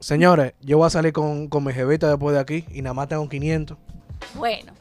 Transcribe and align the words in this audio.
Señores, 0.00 0.52
yo 0.60 0.78
voy 0.78 0.86
a 0.86 0.90
salir 0.90 1.12
con, 1.12 1.48
con 1.48 1.64
mi 1.64 1.72
jevita 1.72 2.08
después 2.08 2.32
de 2.32 2.40
aquí 2.40 2.64
y 2.70 2.82
nada 2.82 2.94
más 2.94 3.08
tengo 3.08 3.28
500. 3.28 3.76
Bueno. 4.34 4.72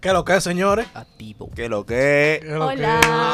¿Qué 0.00 0.08
es 0.08 0.14
lo 0.14 0.24
que 0.24 0.36
es, 0.36 0.44
señores? 0.44 0.86
Activo. 0.94 1.50
¿Qué 1.52 1.68
lo 1.68 1.84
que? 1.84 2.38
¿Qué 2.40 2.48
es 2.48 2.52
lo 2.52 2.68
que 2.68 2.74
Hola. 2.74 3.32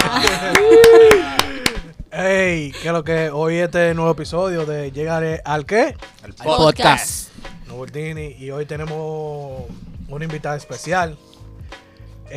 es? 2.10 2.18
Ey, 2.18 2.72
¿qué 2.80 2.88
es 2.88 2.92
lo 2.94 3.04
que 3.04 3.26
es? 3.26 3.30
Hoy 3.30 3.56
este 3.56 3.92
nuevo 3.92 4.12
episodio 4.12 4.64
de 4.64 4.90
Llegaré 4.90 5.42
al 5.44 5.66
qué? 5.66 5.94
El 6.24 6.32
Podcast. 6.32 7.28
Noveltini. 7.66 8.36
Y 8.38 8.50
hoy 8.50 8.64
tenemos 8.64 9.64
una 10.08 10.24
invitada 10.24 10.56
especial. 10.56 11.18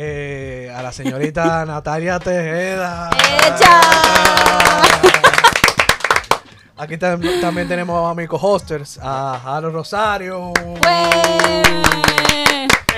Eh, 0.00 0.72
a 0.76 0.80
la 0.80 0.92
señorita 0.92 1.64
Natalia 1.66 2.20
Tejeda. 2.20 3.10
¡Echa! 3.48 3.80
Aquí 6.76 6.94
tam- 6.96 7.40
también 7.40 7.66
tenemos 7.66 8.08
a 8.08 8.14
mi 8.14 8.28
co-hosters, 8.28 9.00
a 9.02 9.40
Jaro 9.42 9.70
Rosario. 9.70 10.52
Pues. 10.54 10.78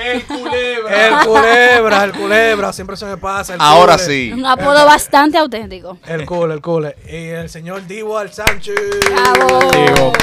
El 0.03 0.23
culebra. 0.25 1.07
El 1.07 1.25
culebra, 1.25 2.03
el 2.03 2.11
culebra, 2.11 2.73
siempre 2.73 2.95
se 2.95 3.05
me 3.05 3.17
pasa. 3.17 3.55
el 3.55 3.61
Ahora 3.61 3.93
cule. 3.93 4.05
sí. 4.05 4.31
Un 4.33 4.45
apodo 4.45 4.85
bastante 4.85 5.39
auténtico. 5.39 5.97
El 6.05 6.25
cule, 6.27 6.53
el 6.53 6.61
cule. 6.61 6.95
Y 7.09 7.29
el 7.29 7.49
señor 7.49 7.87
Divo 7.87 8.19
Al 8.19 8.31
Sánchez. 8.31 8.75
¡Bravo! 9.09 9.71
Digo. 9.71 10.13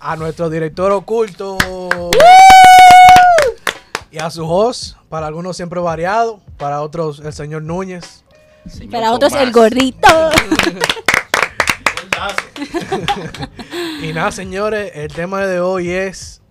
A 0.00 0.16
nuestro 0.16 0.50
director 0.50 0.92
oculto. 0.92 1.56
Y 4.18 4.20
a 4.20 4.32
su 4.32 4.44
host, 4.44 4.96
para 5.08 5.28
algunos 5.28 5.56
siempre 5.56 5.78
variado, 5.78 6.40
para 6.56 6.80
otros 6.80 7.20
el 7.20 7.32
señor 7.32 7.62
Núñez. 7.62 8.24
Señor 8.68 8.90
Para 8.90 9.12
otros, 9.12 9.32
el 9.34 9.52
Tomás. 9.52 9.54
gordito. 9.54 10.08
Y 14.02 14.12
nada, 14.12 14.32
señores, 14.32 14.90
el 14.94 15.12
tema 15.12 15.46
de 15.46 15.60
hoy 15.60 15.90
es 15.90 16.42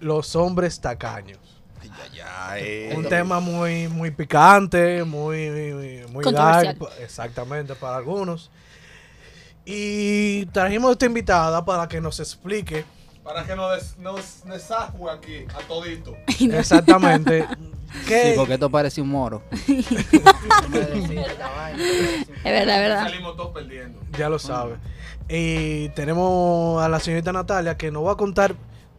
los 0.00 0.36
hombres 0.36 0.78
tacaños. 0.78 1.38
Ay, 1.80 1.90
ay, 2.20 2.88
ay. 2.90 2.96
Un 2.96 3.08
tema 3.08 3.40
muy, 3.40 3.88
muy 3.88 4.10
picante, 4.10 5.02
muy, 5.02 5.48
muy, 5.48 6.04
muy 6.12 6.24
dark, 6.30 6.76
exactamente, 7.00 7.74
para 7.74 7.96
algunos. 7.96 8.50
Y 9.64 10.44
trajimos 10.46 10.90
a 10.90 10.92
esta 10.92 11.06
invitada 11.06 11.64
para 11.64 11.88
que 11.88 12.02
nos 12.02 12.20
explique 12.20 12.84
Para 13.24 13.44
que 13.44 13.56
nos, 13.56 13.72
des, 13.74 13.98
nos 13.98 14.44
desajue 14.44 15.10
aquí 15.10 15.44
a 15.54 15.66
todito. 15.66 16.14
exactamente 16.40 17.46
qué, 18.06 18.30
Sí, 18.30 18.32
porque 18.36 18.54
esto 18.54 18.70
parece 18.70 19.00
un 19.00 19.08
moro. 19.08 19.42
Es 22.44 22.52
verdad, 22.52 22.76
es 22.76 22.80
verdad. 22.82 23.02
Salimos 23.04 23.36
todos 23.36 23.52
perdiendo. 23.52 23.98
ya 24.18 24.28
lo 24.28 24.38
sabe. 24.38 24.76
Y 25.28 25.88
tenemos 25.90 26.82
a 26.82 26.88
la 26.88 27.00
señorita 27.00 27.32
Natalia 27.32 27.76
que 27.76 27.90
nos 27.90 28.06
va 28.06 28.12
a 28.12 28.16
contar, 28.16 28.54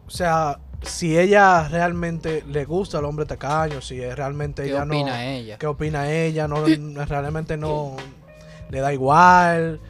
o 0.06 0.10
sea, 0.10 0.58
si 0.82 1.16
ella 1.16 1.68
realmente 1.68 2.42
le 2.48 2.64
gusta 2.64 2.98
al 2.98 3.04
hombre 3.04 3.26
tacaño, 3.26 3.80
si 3.80 4.00
realmente 4.00 4.62
¿Qué 4.64 4.70
ella 4.70 4.82
opina 4.82 5.12
no, 5.12 5.20
ella? 5.20 5.58
qué 5.58 5.66
opina 5.66 6.10
ella, 6.10 6.48
no 6.48 6.64
realmente 7.06 7.56
no 7.56 7.96
le 8.70 8.80
da 8.80 8.92
igual. 8.92 9.80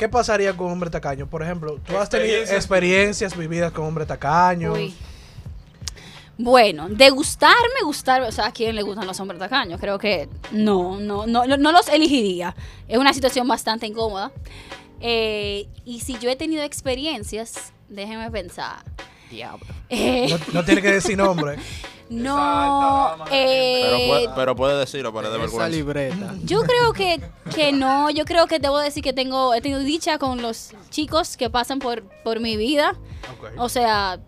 ¿Qué 0.00 0.08
pasaría 0.08 0.56
con 0.56 0.72
hombre 0.72 0.88
tacaño? 0.88 1.26
Por 1.26 1.42
ejemplo, 1.42 1.78
tú 1.86 1.98
has 1.98 2.08
tenido 2.08 2.38
Experiencias 2.38 3.36
vividas 3.36 3.70
con 3.70 3.84
hombre 3.84 4.06
tacaño. 4.06 4.72
Uy. 4.72 4.94
Bueno, 6.38 6.88
de 6.88 7.10
gustarme, 7.10 7.82
gustar, 7.84 8.22
o 8.22 8.32
sea, 8.32 8.46
¿a 8.46 8.50
quién 8.50 8.74
le 8.76 8.80
gustan 8.80 9.06
los 9.06 9.20
hombres 9.20 9.38
tacaños? 9.38 9.78
Creo 9.78 9.98
que 9.98 10.26
no, 10.52 10.98
no, 10.98 11.26
no, 11.26 11.44
no, 11.44 11.58
no 11.58 11.70
los 11.70 11.86
elegiría. 11.88 12.56
Es 12.88 12.96
una 12.96 13.12
situación 13.12 13.46
bastante 13.46 13.86
incómoda. 13.86 14.32
Eh, 15.02 15.68
y 15.84 16.00
si 16.00 16.18
yo 16.18 16.30
he 16.30 16.36
tenido 16.36 16.62
experiencias, 16.62 17.74
déjenme 17.90 18.30
pensar. 18.30 18.78
Diablo. 19.30 19.66
Eh, 19.90 20.28
No, 20.30 20.60
no 20.60 20.64
tiene 20.64 20.80
que 20.80 20.92
decir 20.92 21.18
nombre. 21.18 21.56
no, 22.10 23.14
eh, 23.30 23.82
Pero, 23.84 23.98
puede, 24.08 24.28
pero 24.34 24.56
puede 24.56 24.78
decirlo 24.78 25.12
para 25.12 25.28
de 25.30 25.36
Esa 25.36 25.42
vergüenza. 25.42 25.68
libreta. 25.68 26.34
Yo 26.42 26.62
creo 26.62 26.92
que, 26.92 27.20
que 27.54 27.72
no, 27.72 28.10
yo 28.10 28.24
creo 28.24 28.46
que 28.46 28.58
debo 28.58 28.78
decir 28.78 29.02
que 29.02 29.12
tengo, 29.12 29.54
he 29.54 29.60
tenido 29.60 29.80
dicha 29.80 30.18
con 30.18 30.42
los 30.42 30.72
chicos 30.90 31.36
que 31.36 31.48
pasan 31.50 31.78
por, 31.78 32.02
por 32.24 32.40
mi 32.40 32.56
vida. 32.56 32.96
O 33.56 33.68
sea, 33.68 34.18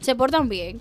se 0.00 0.14
portan 0.14 0.48
bien. 0.48 0.80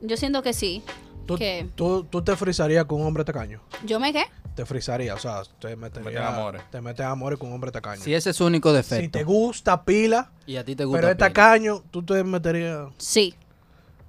Yo 0.00 0.16
siento 0.16 0.42
que 0.42 0.52
sí. 0.52 0.82
¿Tú, 1.26 1.38
tú, 1.74 2.04
tú 2.04 2.22
te 2.22 2.36
frisarías 2.36 2.84
con 2.86 3.00
un 3.00 3.06
hombre 3.06 3.24
tacaño. 3.24 3.60
¿Yo 3.84 4.00
me 4.00 4.12
qué? 4.12 4.24
Te 4.54 4.64
frisarías, 4.66 5.16
o 5.16 5.18
sea, 5.20 5.42
te 5.60 5.76
metes 5.76 6.04
amores. 6.16 6.62
Te 6.70 6.80
metes 6.80 7.04
amores 7.06 7.38
con 7.38 7.48
un 7.48 7.54
hombre 7.54 7.70
tacaño. 7.70 8.02
Si 8.02 8.14
ese 8.14 8.30
es 8.30 8.36
su 8.36 8.44
único 8.46 8.70
si 8.70 8.76
defecto. 8.76 9.18
te 9.18 9.24
gusta 9.24 9.84
pila, 9.84 10.30
y 10.46 10.56
a 10.56 10.64
ti 10.64 10.74
te 10.74 10.84
gusta. 10.84 11.00
pero 11.00 11.12
es 11.12 11.18
tacaño, 11.18 11.82
tú 11.90 12.02
te 12.02 12.24
meterías. 12.24 12.88
Sí. 12.98 13.34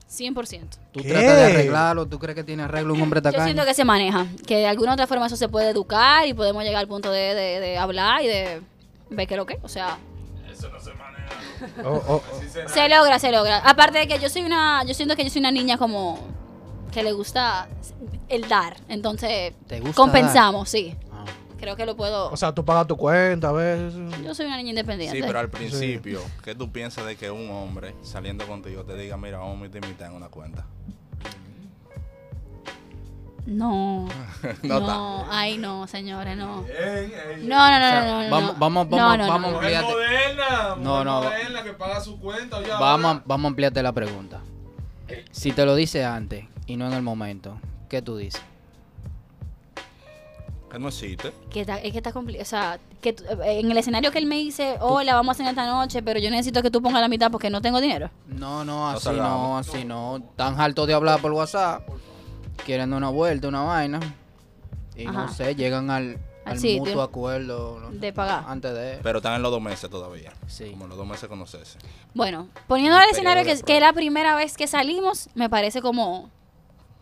100%. 0.10 0.70
Tú 0.92 1.02
¿Qué? 1.02 1.10
tratas 1.10 1.36
de 1.38 1.46
arreglarlo. 1.46 2.06
¿Tú 2.08 2.18
crees 2.20 2.36
que 2.36 2.44
tiene 2.44 2.64
arreglo 2.64 2.94
un 2.94 3.02
hombre 3.02 3.20
Yo 3.20 3.24
tacaño? 3.24 3.44
siento 3.46 3.64
que 3.66 3.74
se 3.74 3.86
maneja. 3.86 4.26
Que 4.48 4.58
de 4.58 4.68
alguna 4.68 4.94
otra 4.94 5.06
forma 5.08 5.28
eso 5.28 5.36
se 5.36 5.48
puede 5.50 5.70
educar 5.70 6.28
y 6.28 6.34
podemos 6.34 6.64
llegar 6.64 6.80
al 6.82 6.88
punto 6.88 7.12
de, 7.12 7.36
de- 7.36 7.60
de 7.60 7.78
hablar 7.78 8.22
y 8.24 8.28
de 8.28 8.62
ver 9.12 9.28
qué 9.28 9.34
es 9.36 9.38
lo 9.38 9.46
que. 9.46 9.60
O 9.62 9.68
sea, 9.70 9.98
Eso 10.52 10.70
no 10.70 10.80
se 10.80 10.92
maneja. 10.94 11.10
Oh, 11.86 12.02
oh, 12.08 12.16
oh. 12.16 12.70
Se 12.70 12.90
logra, 12.90 13.20
se 13.20 13.32
logra. 13.32 13.58
Aparte 13.60 14.00
de 14.00 14.08
que 14.08 14.18
yo 14.20 14.30
soy 14.30 14.44
una. 14.44 14.84
Yo 14.86 14.94
siento 14.94 15.16
que 15.16 15.24
yo 15.24 15.30
soy 15.30 15.42
una 15.42 15.52
niña 15.52 15.78
como. 15.78 16.18
que 16.92 17.04
le 17.04 17.12
gusta 17.12 17.68
el 18.30 18.48
dar. 18.48 18.78
Entonces, 18.88 19.54
¿Te 19.68 19.80
gusta 19.80 19.96
compensamos, 19.96 20.70
sí. 20.70 20.96
Creo 21.60 21.76
que 21.76 21.86
lo 21.86 21.96
puedo. 21.96 22.32
O 22.32 22.38
sea, 22.38 22.54
tú 22.54 22.64
pagas 22.64 22.88
tu 22.88 22.96
cuenta, 22.98 23.50
a 23.50 23.52
veces. 23.52 23.94
yo 24.24 24.34
soy 24.34 24.46
una 24.46 24.58
niña 24.58 24.70
independiente. 24.70 25.18
Sí, 25.18 25.24
pero 25.26 25.40
al 25.40 25.50
principio, 25.50 26.22
¿qué 26.44 26.56
tú 26.56 26.72
piensas 26.72 27.06
de 27.06 27.16
que 27.16 27.30
un 27.32 27.50
hombre 27.52 27.96
saliendo 28.02 28.46
contigo 28.48 28.84
te 28.84 28.96
diga, 28.96 29.18
mira, 29.18 29.38
vamos 29.40 29.58
a 29.58 29.62
meter 29.62 29.86
mitad 29.86 30.08
en 30.08 30.14
una 30.16 30.28
cuenta? 30.30 30.66
No. 33.46 34.08
No 34.64 34.80
no, 34.80 35.26
ay, 35.30 35.58
no, 35.58 35.88
señores, 35.88 36.38
no. 36.38 36.64
Bien. 36.64 37.48
No, 37.50 37.70
no, 37.72 37.80
no, 37.80 37.88
O 37.88 37.90
sea, 37.90 38.02
no, 38.06 38.08
no, 38.08 38.24
no. 38.24 38.30
vamos- 38.30 38.60
vamos- 38.60 38.90
No, 38.90 38.98
vamos- 38.98 39.18
no, 39.18 39.24
no, 39.26 39.28
vamos. 39.32 39.52
Mujer 39.54 39.70
Fíjate. 39.70 39.88
moderna. 39.92 40.76
No, 40.80 41.04
no. 41.04 41.22
moderna 41.24 41.64
que 41.64 41.74
paga 41.74 42.00
su 42.02 42.20
cuenta. 42.20 42.58
Oye, 42.58 42.70
Vamos, 42.70 43.06
ahora, 43.12 43.24
vamos 43.26 43.46
a 43.46 43.48
ampliarte 43.50 43.82
la 43.84 43.92
pregunta. 43.92 44.42
Si 45.32 45.52
te 45.52 45.66
lo 45.66 45.76
dice 45.76 46.06
antes 46.06 46.46
y 46.68 46.78
no 46.78 46.86
en 46.88 46.94
el 46.94 47.02
momento, 47.02 47.60
¿qué 47.90 48.02
tú 48.02 48.18
dices? 48.18 48.42
Que 50.70 50.78
no 50.80 50.90
existe. 50.90 51.34
Que 51.50 51.62
está, 51.62 51.78
es 51.78 51.92
que 51.92 51.98
está 51.98 52.12
complicado. 52.12 52.44
O 52.44 52.46
sea, 52.46 52.80
que 53.02 53.10
eh, 53.10 53.60
en 53.60 53.72
el 53.72 53.78
escenario 53.78 54.12
que 54.12 54.20
él 54.20 54.26
me 54.28 54.38
dice, 54.38 54.78
hola, 54.82 55.16
vamos 55.16 55.34
a 55.34 55.38
cenar 55.38 55.52
esta 55.52 55.66
noche, 55.66 56.04
pero 56.04 56.20
yo 56.20 56.30
necesito 56.30 56.62
que 56.62 56.70
tú 56.70 56.82
pongas 56.82 57.02
la 57.02 57.08
mitad 57.08 57.32
porque 57.32 57.50
no 57.50 57.62
tengo 57.62 57.82
dinero. 57.82 58.12
No, 58.28 58.64
no, 58.64 58.88
así 58.90 59.10
no, 59.10 59.58
así 59.58 59.86
no. 59.86 60.22
Tan 60.36 60.60
harto 60.60 60.86
de 60.86 60.94
hablar 60.94 61.22
por 61.22 61.32
WhatsApp. 61.32 61.88
Quieren 62.66 62.94
una 62.94 63.10
vuelta, 63.10 63.48
una 63.48 63.62
vaina. 63.64 64.00
Y 64.96 65.06
no 65.06 65.32
sé, 65.34 65.56
llegan 65.56 65.90
al, 65.90 66.20
Al 66.46 66.58
al 66.58 66.62
mutuo 66.78 67.02
acuerdo. 67.02 67.80
¿no? 67.80 67.90
De 67.92 68.14
pagar. 68.14 68.44
Antes 68.48 68.74
de. 68.74 69.00
Pero 69.02 69.20
están 69.20 69.36
en 69.36 69.42
los 69.42 69.52
dos 69.52 69.62
meses 69.62 69.90
todavía. 69.90 70.34
Sí. 70.48 70.70
Como 70.72 70.88
los 70.88 70.98
dos 70.98 71.08
meses 71.08 71.28
conocerse. 71.30 71.80
Bueno, 72.14 72.48
poniendo 72.68 72.98
el 72.98 73.10
escenario 73.10 73.44
periodo 73.44 73.56
que, 73.56 73.62
de 73.62 73.66
que 73.66 73.76
es 73.78 73.82
la 73.82 73.94
primera 73.94 74.36
vez 74.36 74.58
que 74.58 74.68
salimos, 74.68 75.30
me 75.36 75.50
parece 75.50 75.82
como, 75.82 76.30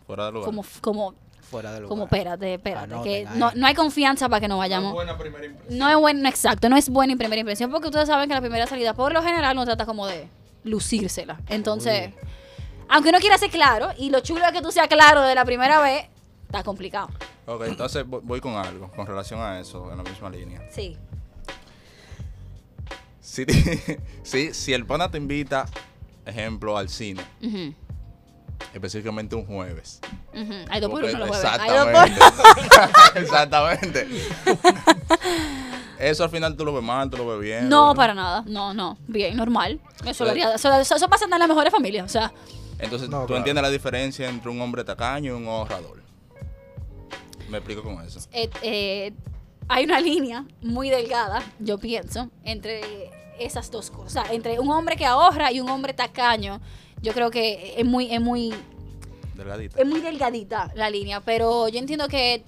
Fuera 0.06 0.26
de 0.26 0.32
lugar. 0.32 0.46
como, 0.46 0.64
como, 0.80 1.14
Fuera 1.50 1.72
de 1.72 1.80
lugar. 1.80 1.88
como, 1.88 2.04
espérate, 2.04 2.54
espérate, 2.54 2.92
Anoten 2.92 3.26
que 3.26 3.38
no, 3.38 3.50
no 3.54 3.66
hay 3.66 3.74
confianza 3.74 4.28
para 4.28 4.40
que 4.40 4.48
nos 4.48 4.58
vayamos. 4.58 4.92
buena 4.92 5.16
primera 5.16 5.46
impresión. 5.46 5.78
No 5.78 5.88
es 5.88 5.96
bueno, 5.96 6.28
exacto, 6.28 6.68
no 6.68 6.76
es 6.76 6.88
buena 6.90 7.12
en 7.14 7.18
primera 7.18 7.40
impresión, 7.40 7.70
porque 7.70 7.86
ustedes 7.88 8.06
saben 8.08 8.28
que 8.28 8.34
la 8.34 8.40
primera 8.40 8.66
salida, 8.66 8.92
por 8.94 9.12
lo 9.12 9.22
general, 9.22 9.56
no 9.56 9.64
trata 9.64 9.86
como 9.86 10.06
de 10.06 10.28
lucírsela. 10.64 11.40
Entonces, 11.48 12.12
aunque 12.88 13.08
uno 13.10 13.18
quiera 13.18 13.38
ser 13.38 13.50
claro, 13.50 13.88
y 13.96 14.10
lo 14.10 14.20
chulo 14.20 14.44
es 14.44 14.52
que 14.52 14.60
tú 14.60 14.70
seas 14.72 14.88
claro 14.88 15.22
de 15.22 15.34
la 15.34 15.44
primera 15.44 15.80
vez, 15.80 16.06
está 16.46 16.62
complicado. 16.62 17.08
Ok, 17.46 17.62
entonces 17.66 18.04
voy 18.06 18.40
con 18.40 18.54
algo 18.56 18.90
con 18.90 19.06
relación 19.06 19.40
a 19.40 19.58
eso, 19.60 19.90
en 19.90 19.96
la 19.96 20.02
misma 20.02 20.28
línea. 20.28 20.60
Sí. 20.70 20.98
Si, 23.20 23.44
si, 24.22 24.54
si 24.54 24.72
el 24.72 24.84
pana 24.86 25.10
te 25.10 25.18
invita, 25.18 25.66
ejemplo, 26.24 26.76
al 26.76 26.88
cine, 26.88 27.22
Ujú, 27.42 27.74
específicamente 28.74 29.34
un 29.36 29.46
jueves. 29.46 30.00
Hay 30.70 30.80
dos 30.80 30.90
por 30.90 31.04
uno 31.04 31.18
los 31.18 31.28
jueves. 31.28 31.44
Exactamente. 31.44 32.20
Exactamente. 33.16 34.08
Eso 35.98 36.22
al 36.24 36.30
final 36.30 36.56
tú 36.56 36.64
lo 36.64 36.72
ves 36.72 36.82
mal, 36.84 37.10
tú 37.10 37.16
lo 37.16 37.26
ves 37.26 37.40
bien. 37.40 37.68
No, 37.68 37.94
para 37.94 38.14
nada. 38.14 38.44
No, 38.46 38.72
no. 38.72 38.98
Bien, 39.08 39.36
normal. 39.36 39.80
Eso, 40.06 40.24
lo 40.24 40.30
haría- 40.30 40.54
eso, 40.54 40.72
eso- 40.72 40.94
eso 40.94 41.08
pasa 41.08 41.24
en 41.24 41.30
las 41.30 41.48
mejores 41.48 41.72
familias. 41.72 42.04
O 42.04 42.08
sea, 42.08 42.32
Entonces, 42.78 43.08
No, 43.08 43.22
tú 43.22 43.26
claro. 43.28 43.38
entiendes 43.38 43.62
la 43.62 43.70
diferencia 43.70 44.28
entre 44.28 44.50
un 44.50 44.60
hombre 44.60 44.84
tacaño 44.84 45.32
y 45.32 45.36
un 45.36 45.48
ahorrador. 45.48 46.00
Me 47.48 47.58
explico 47.58 47.82
con 47.82 48.00
eso. 48.04 48.20
eh, 48.32 48.48
eh, 48.62 49.12
hay 49.68 49.84
una 49.84 49.98
línea 50.00 50.44
muy 50.62 50.88
delgada, 50.88 51.42
yo 51.58 51.78
pienso, 51.78 52.30
entre 52.44 53.10
esas 53.40 53.70
dos 53.72 53.90
cosas. 53.90 54.06
O 54.06 54.26
sea, 54.26 54.32
entre 54.34 54.60
un 54.60 54.70
hombre 54.70 54.96
que 54.96 55.04
ahorra 55.06 55.50
y 55.50 55.60
un 55.60 55.68
hombre 55.68 55.92
tacaño. 55.92 56.60
Yo 57.02 57.12
creo 57.12 57.30
que 57.30 57.74
es 57.76 57.84
muy, 57.84 58.12
es 58.12 58.20
muy 58.20 58.54
Delgadita. 59.34 59.80
es 59.80 59.86
muy 59.86 60.00
delgadita 60.00 60.70
la 60.74 60.90
línea, 60.90 61.20
pero 61.20 61.68
yo 61.68 61.78
entiendo 61.78 62.08
que 62.08 62.42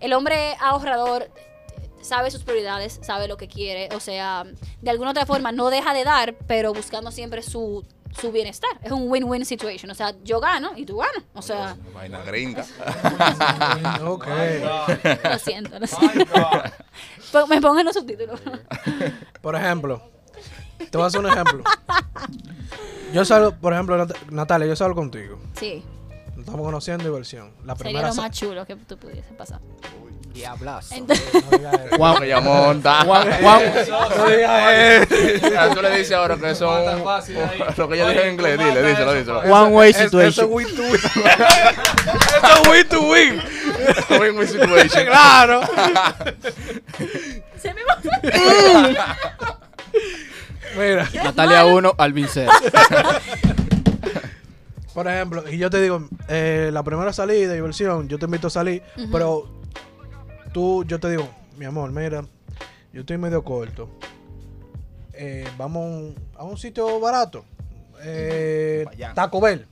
el 0.00 0.12
hombre 0.12 0.54
ahorrador 0.60 1.30
sabe 2.00 2.30
sus 2.30 2.42
prioridades, 2.42 2.98
sabe 3.02 3.28
lo 3.28 3.36
que 3.36 3.48
quiere, 3.48 3.88
o 3.94 4.00
sea, 4.00 4.44
de 4.80 4.90
alguna 4.90 5.10
otra 5.10 5.26
forma 5.26 5.52
no 5.52 5.70
deja 5.70 5.94
de 5.94 6.04
dar, 6.04 6.34
pero 6.46 6.72
buscando 6.72 7.10
siempre 7.12 7.42
su, 7.42 7.84
su 8.20 8.32
bienestar. 8.32 8.70
Es 8.82 8.90
un 8.92 9.08
win-win 9.10 9.44
situation, 9.44 9.90
o 9.90 9.94
sea, 9.94 10.14
yo 10.24 10.40
gano 10.40 10.72
y 10.76 10.84
tú 10.84 10.98
ganas, 10.98 11.22
o 11.34 11.42
sea, 11.42 11.76
Vaina 11.94 12.22
gringa. 12.22 12.64
Ok. 14.04 14.26
lo 15.24 15.38
siento, 15.38 15.78
lo 15.78 15.86
siento. 15.86 16.34
Me 17.48 17.60
pongan 17.60 17.84
los 17.86 17.94
subtítulos. 17.94 18.40
Por 19.40 19.54
ejemplo, 19.56 20.02
te 20.90 20.98
voy 20.98 21.04
a 21.04 21.06
hacer 21.06 21.20
un 21.20 21.26
ejemplo. 21.26 21.62
Yo 23.12 23.24
salgo, 23.24 23.52
por 23.52 23.72
ejemplo, 23.72 23.96
Nat- 23.98 24.16
Natalia, 24.30 24.66
yo 24.66 24.76
salgo 24.76 24.94
contigo. 24.94 25.38
Sí, 25.58 25.82
Nos 26.30 26.40
estamos 26.40 26.62
conociendo 26.64 27.04
diversión. 27.04 27.50
La 27.64 27.74
sería 27.76 27.90
primera 27.90 28.08
lo 28.08 28.14
más 28.14 28.30
chulo 28.30 28.66
que 28.66 28.74
tú 28.76 28.96
pudiese 28.96 29.32
pasar. 29.34 29.60
Diablazo. 30.32 30.94
Entonces, 30.94 31.26
No. 31.34 31.96
Juan, 31.98 32.16
Que 32.22 32.28
ya 32.28 32.40
monta. 32.40 33.04
Juan, 33.04 33.28
Juan, 33.42 33.62
No 34.16 34.26
digas 34.28 34.72
eso. 35.12 35.74
Tú 35.74 35.82
le 35.82 35.90
dices 35.98 36.12
ahora 36.12 36.36
que 36.36 36.46
ahí. 36.46 37.62
lo 37.76 37.88
que 37.88 37.98
yo 37.98 38.08
dije 38.08 38.26
en 38.28 38.32
inglés. 38.34 38.58
Dile, 38.58 38.82
díselo, 38.82 39.12
díselo. 39.12 39.40
One 39.40 39.74
way 39.76 39.90
Es- 39.90 39.96
Eso 39.96 40.04
situation. 40.08 40.46
es 40.46 40.50
win 40.54 40.76
to 40.76 40.82
win. 40.82 40.94
Eso 40.94 42.62
es 42.62 42.68
win 42.68 42.88
to 42.88 43.00
win. 43.02 43.42
Win-win 44.20 44.48
situation. 44.48 45.04
Claro. 45.06 45.60
se 47.60 47.74
me 47.74 47.80
va. 47.84 47.98
Mira, 50.76 51.08
Natalia 51.22 51.64
1, 51.64 51.94
Alvin 51.98 52.26
0. 52.28 52.50
por 54.94 55.08
ejemplo, 55.08 55.48
y 55.50 55.58
yo 55.58 55.70
te 55.70 55.80
digo, 55.80 56.08
eh, 56.28 56.70
la 56.72 56.82
primera 56.82 57.12
salida, 57.12 57.52
diversión, 57.52 58.08
yo 58.08 58.18
te 58.18 58.26
invito 58.26 58.46
a 58.48 58.50
salir, 58.50 58.82
pero 59.10 59.48
tú, 60.52 60.84
yo 60.84 61.00
te 61.00 61.10
digo, 61.10 61.28
mi 61.56 61.64
amor, 61.64 61.90
mira, 61.90 62.24
yo 62.92 63.00
estoy 63.00 63.18
medio 63.18 63.42
corto. 63.42 63.88
Eh, 65.14 65.46
vamos 65.56 65.82
a 65.82 65.86
un, 65.86 66.14
a 66.36 66.44
un 66.44 66.58
sitio 66.58 67.00
barato. 67.00 67.44
Eh. 68.02 68.84
Taco 69.14 69.40
Bell. 69.40 69.66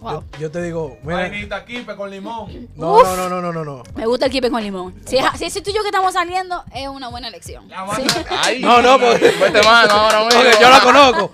Wow. 0.00 0.24
Yo, 0.32 0.38
yo 0.38 0.50
te 0.50 0.62
digo, 0.62 0.96
mira, 1.02 1.16
Vainita 1.28 1.64
kipe 1.64 1.94
con 1.94 2.10
limón. 2.10 2.68
no, 2.74 3.02
no, 3.02 3.16
no, 3.16 3.28
no, 3.28 3.40
no, 3.42 3.52
no, 3.52 3.64
no. 3.64 3.82
Me 3.94 4.06
gusta 4.06 4.26
el 4.26 4.32
kipe 4.32 4.50
con 4.50 4.62
limón. 4.62 4.94
Si 5.04 5.18
es, 5.18 5.24
si 5.36 5.44
es 5.44 5.54
tú 5.62 5.70
y 5.70 5.74
yo 5.74 5.82
que 5.82 5.88
estamos 5.88 6.14
saliendo, 6.14 6.64
es 6.74 6.88
una 6.88 7.08
buena 7.08 7.28
elección. 7.28 7.68
Sí. 7.96 8.02
Ay, 8.30 8.60
No, 8.62 8.80
no, 8.80 8.98
porque- 8.98 9.30
Vete 9.40 9.62
mano 9.62 9.92
ahora 9.92 10.28
yo 10.60 10.70
la 10.70 10.80
conozco. 10.80 11.32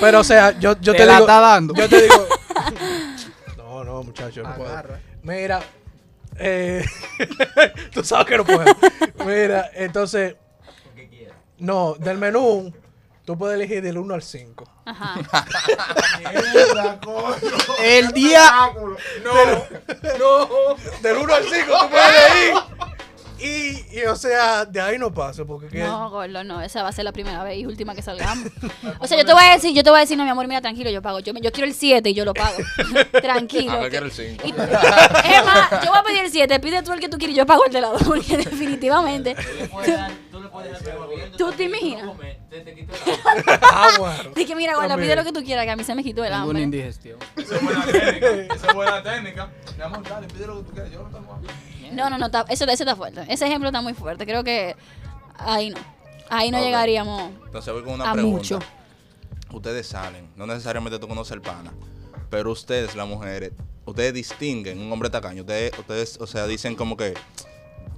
Pero, 0.00 0.20
o 0.20 0.24
sea, 0.24 0.58
yo, 0.58 0.72
yo 0.80 0.92
Te 0.92 0.98
te, 0.98 1.06
la 1.06 1.14
digo. 1.14 1.24
está 1.26 1.40
dando. 1.40 1.74
Yo 1.74 1.88
te 1.88 2.02
digo. 2.02 2.26
No, 3.56 3.84
no, 3.84 4.02
muchacho, 4.02 4.42
no 4.42 4.54
puedo. 4.56 4.70
Agarra. 4.70 4.98
Mira, 5.22 5.60
eh, 6.36 6.84
tú 7.92 8.02
sabes 8.02 8.26
que 8.26 8.36
no 8.38 8.44
puedo. 8.44 8.64
Mira, 9.24 9.70
entonces. 9.74 10.34
No, 11.58 11.94
del 11.94 12.18
menú, 12.18 12.72
tú 13.28 13.36
puedes 13.36 13.56
elegir 13.56 13.82
del 13.82 13.98
1 13.98 14.14
al 14.14 14.22
5. 14.22 14.64
Ajá. 14.86 15.14
Mierda, 16.54 16.98
coño. 16.98 17.36
El 17.84 18.08
día. 18.12 18.40
Espectáculo. 18.42 18.96
No, 20.18 20.76
del 21.02 21.16
1 21.18 21.34
al 21.34 21.44
5 21.44 21.54
tú 21.78 21.90
puedes 21.90 22.06
elegir. 22.32 22.62
Y, 23.40 23.98
y, 23.98 24.02
o 24.06 24.16
sea, 24.16 24.64
de 24.64 24.80
ahí 24.80 24.98
no 24.98 25.12
paso, 25.14 25.46
porque 25.46 25.68
que- 25.68 25.84
No, 25.84 26.08
gordo, 26.10 26.42
no. 26.42 26.60
Esa 26.62 26.82
va 26.82 26.88
a 26.88 26.92
ser 26.92 27.04
la 27.04 27.12
primera 27.12 27.44
vez 27.44 27.58
y 27.58 27.66
última 27.66 27.94
que 27.94 28.00
salgamos. 28.02 28.48
O 28.98 29.06
sea, 29.06 29.16
yo 29.18 29.24
te 29.26 29.32
voy 29.34 29.44
a 29.44 29.52
decir, 29.52 29.72
yo 29.74 29.84
te 29.84 29.90
voy 29.90 29.98
a 29.98 30.00
decir, 30.00 30.16
no, 30.16 30.24
mi 30.24 30.30
amor, 30.30 30.48
mira, 30.48 30.60
tranquilo, 30.62 30.88
yo 30.90 31.02
pago. 31.02 31.20
Yo, 31.20 31.34
yo 31.34 31.52
quiero 31.52 31.66
el 31.68 31.74
7 31.74 32.08
y 32.08 32.14
yo 32.14 32.24
lo 32.24 32.32
pago. 32.32 32.56
tranquilo. 33.22 33.72
A 33.72 33.76
ver, 33.76 33.84
que- 33.84 33.90
quiero 33.90 34.06
el 34.06 34.12
cinco. 34.12 34.42
y- 34.46 34.50
es 34.50 34.56
más, 35.44 35.70
yo 35.84 35.90
voy 35.90 35.98
a 35.98 36.02
pedir 36.02 36.24
el 36.24 36.30
7, 36.32 36.58
pide 36.60 36.82
tú 36.82 36.92
el 36.94 36.98
que 37.00 37.08
tú 37.10 37.18
quieres 37.18 37.34
y 37.34 37.38
yo 37.38 37.44
pago 37.46 37.66
el 37.66 37.72
de 37.72 37.80
lado. 37.82 37.98
Porque 38.06 38.38
definitivamente. 38.38 39.36
¿Tú 41.36 41.52
te 41.52 41.64
imaginas? 41.64 42.10
Ah, 43.62 43.88
bueno. 43.98 44.30
Dije, 44.34 44.54
mira, 44.54 44.74
gorda, 44.74 44.88
También. 44.88 45.08
pide 45.08 45.16
lo 45.16 45.24
que 45.24 45.32
tú 45.32 45.44
quieras, 45.44 45.64
que 45.64 45.70
a 45.70 45.76
mí 45.76 45.84
se 45.84 45.94
me 45.94 46.02
quitó 46.02 46.24
el 46.24 46.32
hambre. 46.32 46.60
indigestión. 46.62 47.18
Esa 47.36 47.56
es 47.56 47.62
buena 47.62 47.84
técnica. 47.86 48.30
Esa 48.54 48.66
es 48.68 48.74
buena 48.74 49.02
técnica. 49.02 49.50
Mi 49.76 49.82
amor, 49.82 50.02
dale, 50.08 50.26
pide 50.28 50.46
lo 50.46 50.58
que 50.58 50.62
tú 50.68 50.72
quieras. 50.72 50.92
Yo 50.92 51.00
no 51.02 51.06
estamos 51.08 51.38
aquí. 51.38 51.90
No, 51.92 52.10
no, 52.10 52.18
no, 52.18 52.26
está- 52.26 52.44
eso, 52.48 52.64
ese 52.64 52.82
está 52.82 52.96
fuerte. 52.96 53.24
Ese 53.28 53.46
ejemplo 53.46 53.68
está 53.68 53.80
muy 53.80 53.94
fuerte. 53.94 54.26
Creo 54.26 54.44
que 54.44 54.76
ahí 55.38 55.70
no. 55.70 55.78
Ahí 56.30 56.50
no 56.50 56.58
llegaríamos 56.60 57.32
Entonces 57.46 57.72
voy 57.72 57.82
con 57.82 57.94
una 57.94 58.10
a 58.10 58.12
pregunta. 58.12 58.36
mucho. 58.36 58.58
Ustedes 59.50 59.86
salen, 59.86 60.28
no 60.36 60.46
necesariamente 60.46 60.98
tú 60.98 61.08
conoces 61.08 61.32
el 61.32 61.40
pana, 61.40 61.72
pero 62.28 62.50
ustedes, 62.52 62.94
las 62.94 63.08
mujeres, 63.08 63.52
ustedes 63.86 64.12
distinguen 64.12 64.78
un 64.78 64.92
hombre 64.92 65.08
tacaño. 65.08 65.40
Ustedes, 65.40 65.72
ustedes, 65.78 66.18
o 66.20 66.26
sea, 66.26 66.46
dicen 66.46 66.74
como 66.76 66.98
que 66.98 67.14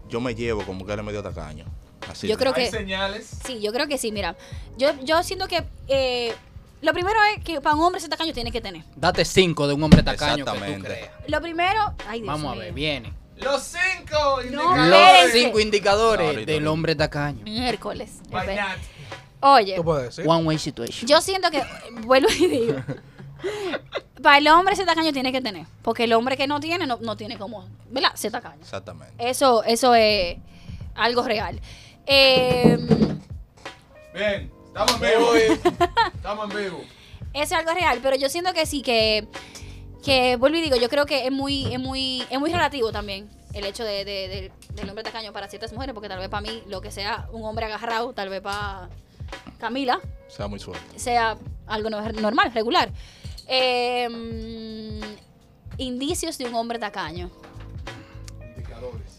yo 0.08 0.20
me 0.20 0.36
llevo 0.36 0.62
como 0.64 0.86
que 0.86 0.92
él 0.92 1.00
es 1.00 1.04
medio 1.04 1.24
tacaño. 1.24 1.64
Así 2.08 2.26
Yo 2.28 2.36
creo 2.38 2.52
Hay 2.54 2.64
que- 2.64 2.70
señales. 2.70 3.30
Sí, 3.46 3.60
yo 3.60 3.72
creo 3.72 3.86
que 3.88 3.98
sí. 3.98 4.12
Mira, 4.12 4.36
yo, 4.78 4.90
yo 5.02 5.22
siento 5.22 5.46
que 5.48 5.64
eh, 5.88 6.34
lo 6.82 6.92
primero 6.92 7.18
es 7.36 7.44
que 7.44 7.60
para 7.60 7.74
un 7.76 7.82
hombre 7.82 7.98
ese 7.98 8.08
tacaño 8.08 8.32
tiene 8.32 8.50
que 8.50 8.60
tener. 8.60 8.84
Date 8.96 9.24
5 9.24 9.68
de 9.68 9.74
un 9.74 9.82
hombre 9.82 10.02
tacaño 10.02 10.36
que 10.36 10.42
tú 10.44 10.50
Exactamente. 10.50 10.88
creas. 10.88 11.10
Lo 11.28 11.40
primero. 11.40 11.94
Ay, 12.08 12.20
Dios 12.22 12.32
Vamos 12.32 12.56
a 12.56 12.58
ver, 12.58 12.72
viene. 12.72 13.12
Los 13.36 13.62
cinco 13.62 14.40
No, 14.50 14.74
indicadores. 14.74 14.88
Los 14.90 14.98
espérense. 14.98 15.38
5 15.40 15.60
indicadores 15.60 16.26
Ahorita, 16.26 16.52
del 16.52 16.66
hombre 16.66 16.94
tacaño. 16.94 17.42
Miércoles. 17.44 18.10
Oye, 19.42 19.74
Tú 19.76 19.84
puedes 19.84 20.14
decir. 20.16 20.28
One 20.30 20.44
way 20.44 20.58
situation. 20.58 21.08
yo 21.08 21.20
siento 21.22 21.50
que. 21.50 21.62
Vuelvo 22.04 22.28
y 22.38 22.46
digo. 22.46 22.74
Para 24.22 24.36
el 24.36 24.48
hombre 24.48 24.74
ese 24.74 24.84
tacaño 24.84 25.12
tiene 25.12 25.32
que 25.32 25.40
tener. 25.40 25.66
Porque 25.82 26.04
el 26.04 26.12
hombre 26.12 26.36
que 26.36 26.46
no 26.46 26.60
tiene, 26.60 26.86
no, 26.86 26.98
no 27.00 27.16
tiene 27.16 27.38
como. 27.38 27.66
¿Verdad? 27.88 28.10
Ese 28.14 28.30
tacaño. 28.30 28.60
Exactamente. 28.60 29.14
Eso, 29.18 29.64
eso 29.64 29.94
es 29.94 30.36
algo 30.94 31.22
real. 31.22 31.58
Eh, 32.06 32.78
Bien, 34.14 34.50
estamos 34.66 34.94
en 34.94 35.00
vivo. 35.00 35.34
Estamos 36.14 36.50
en 36.52 36.56
vivo. 36.64 36.80
Eso 37.32 37.42
es 37.42 37.52
algo 37.52 37.72
real, 37.72 38.00
pero 38.02 38.16
yo 38.16 38.28
siento 38.28 38.52
que 38.52 38.66
sí, 38.66 38.82
que, 38.82 39.28
que 40.04 40.36
vuelvo 40.36 40.56
y 40.58 40.62
digo, 40.62 40.76
yo 40.76 40.88
creo 40.88 41.06
que 41.06 41.26
es 41.26 41.32
muy, 41.32 41.72
es 41.72 41.78
muy, 41.78 42.24
es 42.28 42.38
muy 42.40 42.50
relativo 42.50 42.90
también 42.90 43.30
el 43.54 43.64
hecho 43.64 43.84
de, 43.84 44.04
de- 44.04 44.28
de- 44.28 44.52
del 44.74 44.88
hombre 44.88 45.04
tacaño 45.04 45.32
para 45.32 45.48
ciertas 45.48 45.72
mujeres, 45.72 45.94
porque 45.94 46.08
tal 46.08 46.18
vez 46.18 46.28
para 46.28 46.40
mí 46.40 46.62
lo 46.66 46.80
que 46.80 46.90
sea 46.90 47.28
un 47.32 47.44
hombre 47.44 47.66
agarrado, 47.66 48.12
tal 48.12 48.28
vez 48.28 48.40
para 48.40 48.88
Camila 49.58 50.00
Sea 50.28 50.48
muy 50.48 50.58
suerte. 50.58 50.98
sea 50.98 51.36
algo 51.66 51.88
no- 51.90 52.00
normal, 52.12 52.52
regular. 52.52 52.90
Eh, 53.46 54.08
mm, 54.08 55.80
indicios 55.80 56.36
de 56.38 56.46
un 56.46 56.54
hombre 56.54 56.78
tacaño. 56.80 57.30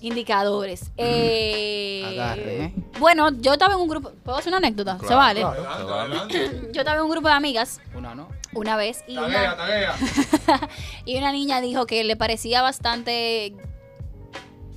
Indicadores. 0.02 0.82
Indicadores. 0.82 0.92
Eh, 0.98 2.04
Agarre, 2.08 2.64
¿eh? 2.66 2.74
Bueno, 3.00 3.30
yo 3.40 3.54
estaba 3.54 3.76
en 3.76 3.80
un 3.80 3.88
grupo. 3.88 4.12
¿Puedo 4.24 4.38
hacer 4.38 4.50
una 4.50 4.58
anécdota? 4.58 4.98
¿Se 5.00 5.14
vale? 5.14 5.42
claro. 5.42 5.70
Adelante, 5.70 5.94
adelante. 6.38 6.70
Yo 6.74 6.82
estaba 6.82 6.98
en 6.98 7.04
un 7.04 7.12
grupo 7.12 7.28
de 7.28 7.34
amigas 7.34 7.80
Una 7.96 8.16
no. 8.16 8.28
una 8.54 8.76
vez 8.76 9.04
y 9.08 9.16
Taguea, 9.16 9.54
una, 9.54 9.58
taguea. 9.58 9.96
y 11.06 11.18
una 11.18 11.32
niña 11.32 11.62
dijo 11.62 11.86
que 11.86 12.04
le 12.04 12.16
parecía 12.16 12.62
bastante 12.62 13.56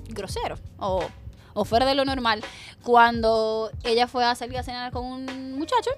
grosero 0.08 0.56
o, 0.78 1.04
o 1.54 1.64
fuera 1.64 1.87
de 1.87 1.94
lo 1.94 2.04
normal 2.04 2.42
cuando 2.82 3.70
ella 3.82 4.06
fue 4.06 4.25
a 4.25 4.34
salir 4.34 4.58
a 4.58 4.62
cenar 4.62 4.92
con 4.92 5.04
un 5.04 5.58
muchacho 5.58 5.90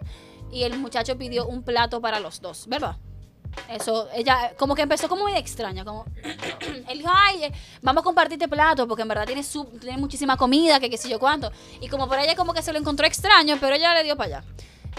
y 0.50 0.62
el 0.62 0.78
muchacho 0.78 1.18
pidió 1.18 1.46
un 1.46 1.62
plato 1.62 2.00
para 2.00 2.20
los 2.20 2.40
dos, 2.40 2.66
¿verdad? 2.68 2.96
Eso, 3.68 4.08
ella 4.14 4.52
como 4.56 4.75
que 4.75 4.82
empezó 4.82 5.08
como 5.08 5.22
muy 5.22 5.32
extraña, 5.34 5.84
como 5.84 6.04
él 6.88 6.98
dijo, 6.98 7.10
ay, 7.12 7.44
eh, 7.44 7.52
vamos 7.82 8.02
a 8.02 8.04
compartir 8.04 8.34
este 8.34 8.48
plato 8.48 8.86
porque 8.86 9.02
en 9.02 9.08
verdad 9.08 9.26
tiene, 9.26 9.42
su, 9.42 9.64
tiene 9.80 9.96
muchísima 9.98 10.36
comida, 10.36 10.78
que 10.78 10.88
qué 10.90 10.96
sé 10.98 11.08
yo 11.08 11.18
cuánto. 11.18 11.50
Y 11.80 11.88
como 11.88 12.06
por 12.08 12.18
ella 12.18 12.36
como 12.36 12.54
que 12.54 12.62
se 12.62 12.72
lo 12.72 12.78
encontró 12.78 13.06
extraño, 13.06 13.56
pero 13.60 13.75
ella 13.75 13.94
le 13.94 14.04
dio 14.04 14.16
para 14.16 14.38
allá. 14.38 14.44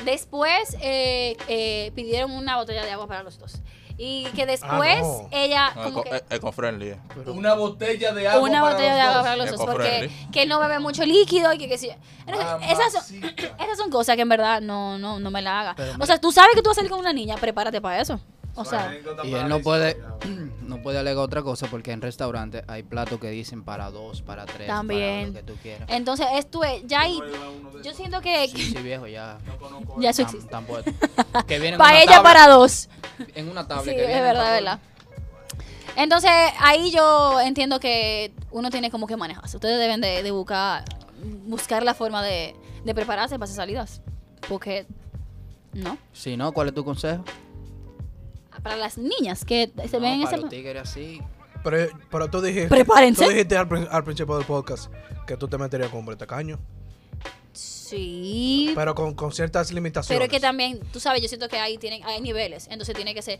Después 0.03 0.75
eh, 0.81 1.37
eh, 1.47 1.91
pidieron 1.95 2.31
una 2.31 2.57
botella 2.57 2.83
de 2.85 2.91
agua 2.91 3.07
para 3.07 3.23
los 3.23 3.39
dos. 3.39 3.55
Y 3.99 4.25
que 4.35 4.45
después 4.45 4.99
no. 5.01 5.27
ella 5.31 5.71
No, 5.75 5.83
como 5.85 5.99
eco, 6.01 6.09
que... 6.29 6.35
eco-friendly. 6.35 6.89
eh. 6.89 6.99
Una 7.25 7.55
botella 7.55 8.13
de 8.13 8.27
agua. 8.27 8.47
una 8.47 8.61
para 8.61 8.73
botella 8.73 8.89
los 8.89 8.95
de 8.97 9.01
agua 9.01 9.15
dos. 9.15 9.23
para 9.23 9.35
los 9.37 9.51
dos 9.51 9.65
porque 9.65 10.11
que 10.31 10.43
él 10.43 10.49
no 10.49 10.59
bebe 10.59 10.77
mucho 10.77 11.03
líquido 11.03 11.51
y 11.53 11.57
que 11.57 11.67
qué 11.67 11.79
sé 11.79 11.87
yo. 11.87 11.93
Entonces, 12.27 12.69
esas, 12.69 12.93
son, 12.93 13.23
esas 13.59 13.77
son 13.77 13.89
cosas 13.89 14.15
que 14.15 14.21
en 14.21 14.29
verdad 14.29 14.61
no, 14.61 14.99
no, 14.99 15.19
no 15.19 15.31
me 15.31 15.41
la 15.41 15.61
haga. 15.61 15.73
Pero 15.75 15.93
O 15.99 16.05
sea, 16.05 16.19
tú 16.19 16.31
sabes 16.31 16.51
que 16.53 16.61
tú 16.61 16.69
vas 16.69 16.77
a 16.77 16.81
salir 16.81 16.91
con 16.91 16.99
una 16.99 17.11
niña, 17.11 17.37
prepárate 17.37 17.81
para 17.81 17.99
eso. 17.99 18.19
O 18.59 18.65
sea, 18.65 18.91
Y 19.23 19.33
él 19.35 19.47
no 19.47 19.59
puede, 19.61 19.97
no 20.61 20.81
puede 20.81 20.97
alegar 20.97 21.23
otra 21.23 21.43
cosa 21.43 21.67
porque 21.67 21.91
en 21.91 22.01
restaurantes 22.01 22.63
hay 22.67 22.81
platos 22.83 23.19
que 23.19 23.29
dicen 23.29 23.63
para 23.63 23.91
dos, 23.91 24.21
para 24.23 24.45
tres, 24.45 24.67
También. 24.67 25.31
para 25.33 25.41
lo 25.41 25.47
que 25.47 25.53
tú 25.53 25.59
quieras. 25.61 25.87
entonces 25.91 26.25
esto 26.33 26.63
es, 26.63 26.81
ya 26.87 27.01
ahí, 27.01 27.19
yo 27.83 27.93
siento 27.93 28.19
que 28.19 28.47
Sí, 28.47 28.71
sí, 28.73 28.77
viejo, 28.81 29.05
ya. 29.07 29.37
ya 29.99 30.09
eso 30.09 30.23
Tan, 30.23 30.29
existe. 30.35 30.51
tan 30.51 30.65
puesto. 30.65 30.91
Que 31.47 31.59
vienen 31.59 31.73
en 31.75 31.77
Para 31.77 31.97
ella, 32.01 32.15
tabla- 32.15 32.23
para 32.23 32.47
dos. 32.47 32.89
En 33.35 33.47
una 33.49 33.67
tabla 33.67 33.83
Sí, 33.83 33.89
que 33.91 34.01
es 34.01 34.07
vienen 34.07 34.23
verdad, 34.23 34.51
verdad. 34.53 34.79
Entonces, 35.95 36.31
ahí 36.59 36.91
yo 36.91 37.39
entiendo 37.41 37.79
que 37.79 38.31
uno 38.51 38.69
tiene 38.69 38.91
como 38.91 39.07
que 39.07 39.17
manejarse. 39.17 39.57
Ustedes 39.57 39.79
deben 39.79 39.99
de, 40.01 40.21
de 40.21 40.31
buscar, 40.31 40.83
buscar 41.45 41.83
la 41.83 41.93
forma 41.93 42.23
de, 42.23 42.55
de 42.83 42.95
prepararse 42.95 43.35
para 43.39 43.45
esas 43.45 43.55
salidas. 43.55 44.01
Porque, 44.47 44.85
¿no? 45.73 45.97
Si 46.13 46.37
no, 46.37 46.51
¿cuál 46.51 46.67
es 46.67 46.73
tu 46.75 46.83
consejo? 46.83 47.23
Para 48.61 48.75
las 48.77 48.97
niñas 48.97 49.45
que 49.45 49.71
se 49.89 49.97
No, 49.97 50.01
ven 50.01 50.13
en 50.13 50.23
para 50.23 50.35
ese... 50.35 50.41
los 50.41 50.49
tigres 50.49 50.81
así. 50.81 51.21
Pero, 51.63 51.87
pero 52.09 52.29
tú 52.29 52.41
dijiste. 52.41 52.67
Prepárense. 52.69 53.23
Tú 53.25 53.29
dijiste 53.31 53.57
al, 53.57 53.87
al 53.91 54.03
principio 54.03 54.37
del 54.37 54.45
podcast 54.45 54.91
que 55.25 55.35
tú 55.37 55.47
te 55.47 55.57
meterías 55.57 55.89
con 55.89 55.99
hombre 55.99 56.15
tacaño. 56.15 56.59
Sí, 57.53 58.73
Pero 58.75 58.93
con, 58.93 59.15
con 59.15 59.31
ciertas 59.31 59.71
limitaciones. 59.71 60.15
pero 60.19 60.25
es 60.25 60.29
que 60.31 60.39
también, 60.39 60.79
tú 60.91 60.99
sabes, 60.99 61.21
yo 61.21 61.27
siento 61.27 61.47
que 61.47 61.57
ahí 61.57 61.77
tienen, 61.77 62.03
hay 62.03 62.21
niveles, 62.21 62.67
entonces 62.69 62.93
tiene 62.95 63.13
que 63.15 63.21
ser, 63.21 63.39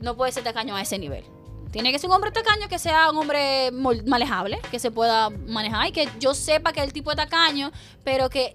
no 0.00 0.16
puede 0.16 0.32
ser 0.32 0.42
tacaño 0.44 0.74
a 0.76 0.82
ese 0.82 0.98
nivel. 0.98 1.24
Tiene 1.70 1.92
que 1.92 1.98
ser 1.98 2.10
un 2.10 2.16
hombre 2.16 2.32
tacaño 2.32 2.68
que 2.68 2.78
sea 2.78 3.10
un 3.10 3.16
hombre 3.16 3.70
manejable, 3.70 4.58
que 4.70 4.78
se 4.78 4.90
pueda 4.90 5.30
manejar 5.30 5.86
y 5.88 5.92
que 5.92 6.08
yo 6.18 6.34
sepa 6.34 6.72
que 6.72 6.82
el 6.82 6.92
tipo 6.92 7.10
es 7.10 7.16
tacaño, 7.16 7.70
pero 8.04 8.28
que 8.28 8.52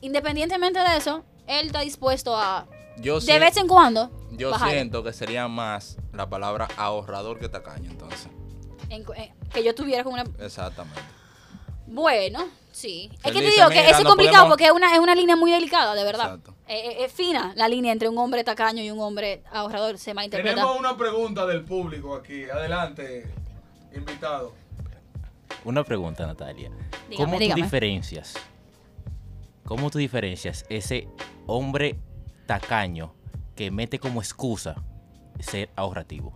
independientemente 0.00 0.78
de 0.80 0.96
eso, 0.96 1.24
él 1.46 1.66
está 1.66 1.80
dispuesto 1.80 2.36
a, 2.36 2.66
Yo, 2.98 3.20
de 3.20 3.38
vez 3.38 3.56
en 3.56 3.66
cuando, 3.68 4.10
yo 4.36 4.50
bajar. 4.50 4.70
siento 4.70 5.02
que 5.02 5.12
sería 5.12 5.48
más 5.48 5.98
la 6.12 6.28
palabra 6.28 6.68
ahorrador 6.76 7.38
que 7.38 7.48
tacaño, 7.48 7.90
entonces. 7.90 8.28
En 8.88 9.04
eh, 9.16 9.32
que 9.52 9.62
yo 9.64 9.74
tuviera 9.74 10.04
como 10.04 10.14
una... 10.14 10.24
Exactamente. 10.44 11.00
Bueno, 11.86 12.48
sí. 12.70 13.10
Es 13.12 13.32
que 13.32 13.38
te 13.38 13.44
dice, 13.46 13.56
digo 13.56 13.68
que 13.68 13.76
"Mira, 13.76 13.88
eso 13.88 13.98
es 13.98 14.04
no 14.04 14.10
complicado 14.10 14.44
podemos-" 14.44 14.48
porque 14.48 14.64
es 14.64 14.70
una, 14.70 14.92
es 14.94 14.98
una 14.98 15.14
línea 15.14 15.36
muy 15.36 15.50
delicada, 15.50 15.94
de 15.94 16.04
verdad. 16.04 16.26
Exacto. 16.36 16.54
Eh, 16.66 16.76
eh, 16.76 17.04
es 17.04 17.12
fina 17.12 17.52
la 17.56 17.68
línea 17.68 17.92
entre 17.92 18.08
un 18.08 18.16
hombre 18.18 18.44
tacaño 18.44 18.82
y 18.82 18.90
un 18.90 19.00
hombre 19.00 19.42
ahorrador, 19.52 19.98
se 19.98 20.14
malinterpreta. 20.14 20.54
Tenemos 20.54 20.78
una 20.78 20.96
pregunta 20.96 21.44
del 21.46 21.64
público 21.64 22.14
aquí. 22.14 22.44
Adelante, 22.44 23.30
invitado. 23.94 24.54
Una 25.64 25.84
pregunta, 25.84 26.26
Natalia. 26.26 26.70
Dígame, 27.10 27.16
¿Cómo 27.16 27.38
dígame. 27.38 27.60
tú 27.60 27.64
diferencias? 27.64 28.34
¿Cómo 29.64 29.90
tú 29.90 29.98
diferencias 29.98 30.64
ese 30.68 31.08
hombre 31.46 31.98
tacaño 32.46 33.14
que 33.56 33.70
mete 33.70 33.98
como 33.98 34.20
excusa 34.20 34.76
ser 35.40 35.70
ahorrativo? 35.76 36.32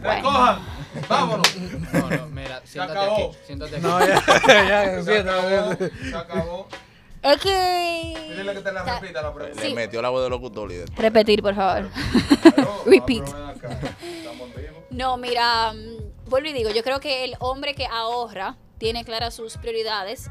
Bueno. 0.00 0.14
Recojan. 0.14 0.62
Vámonos. 1.08 1.56
No, 1.92 2.08
no, 2.10 2.26
mira, 2.28 2.60
siéntate 2.64 2.98
acabó. 2.98 3.28
aquí. 3.30 3.38
Siéntate 3.46 3.76
aquí. 3.76 3.86
No, 3.86 4.00
ya, 4.00 4.14
ya, 4.46 5.02
Se 5.02 5.04
siéntate. 5.04 5.28
acabó. 5.28 5.76
Se 6.10 6.16
acabó. 6.16 6.68
Que... 7.42 8.34
Dile 8.36 8.54
que 8.54 8.60
te 8.60 8.72
la 8.72 8.84
Ta- 8.84 8.98
repita 9.00 9.20
la 9.22 9.34
pregunta. 9.34 9.60
Sí. 9.62 9.68
Le 9.68 9.74
metió 9.74 10.00
la 10.00 10.08
voz 10.08 10.22
de 10.22 10.30
locutor 10.30 10.72
y. 10.72 10.84
Repetir, 10.96 11.42
por 11.42 11.54
favor. 11.54 11.90
Claro, 12.54 12.82
Repeat. 12.86 13.28
No, 14.90 15.16
mira, 15.18 15.72
mm, 15.74 16.30
vuelvo 16.30 16.48
y 16.48 16.52
digo, 16.54 16.70
yo 16.70 16.82
creo 16.82 16.98
que 17.00 17.24
el 17.24 17.34
hombre 17.40 17.74
que 17.74 17.86
ahorra 17.86 18.56
tiene 18.78 19.04
claras 19.04 19.34
sus 19.34 19.56
prioridades, 19.58 20.30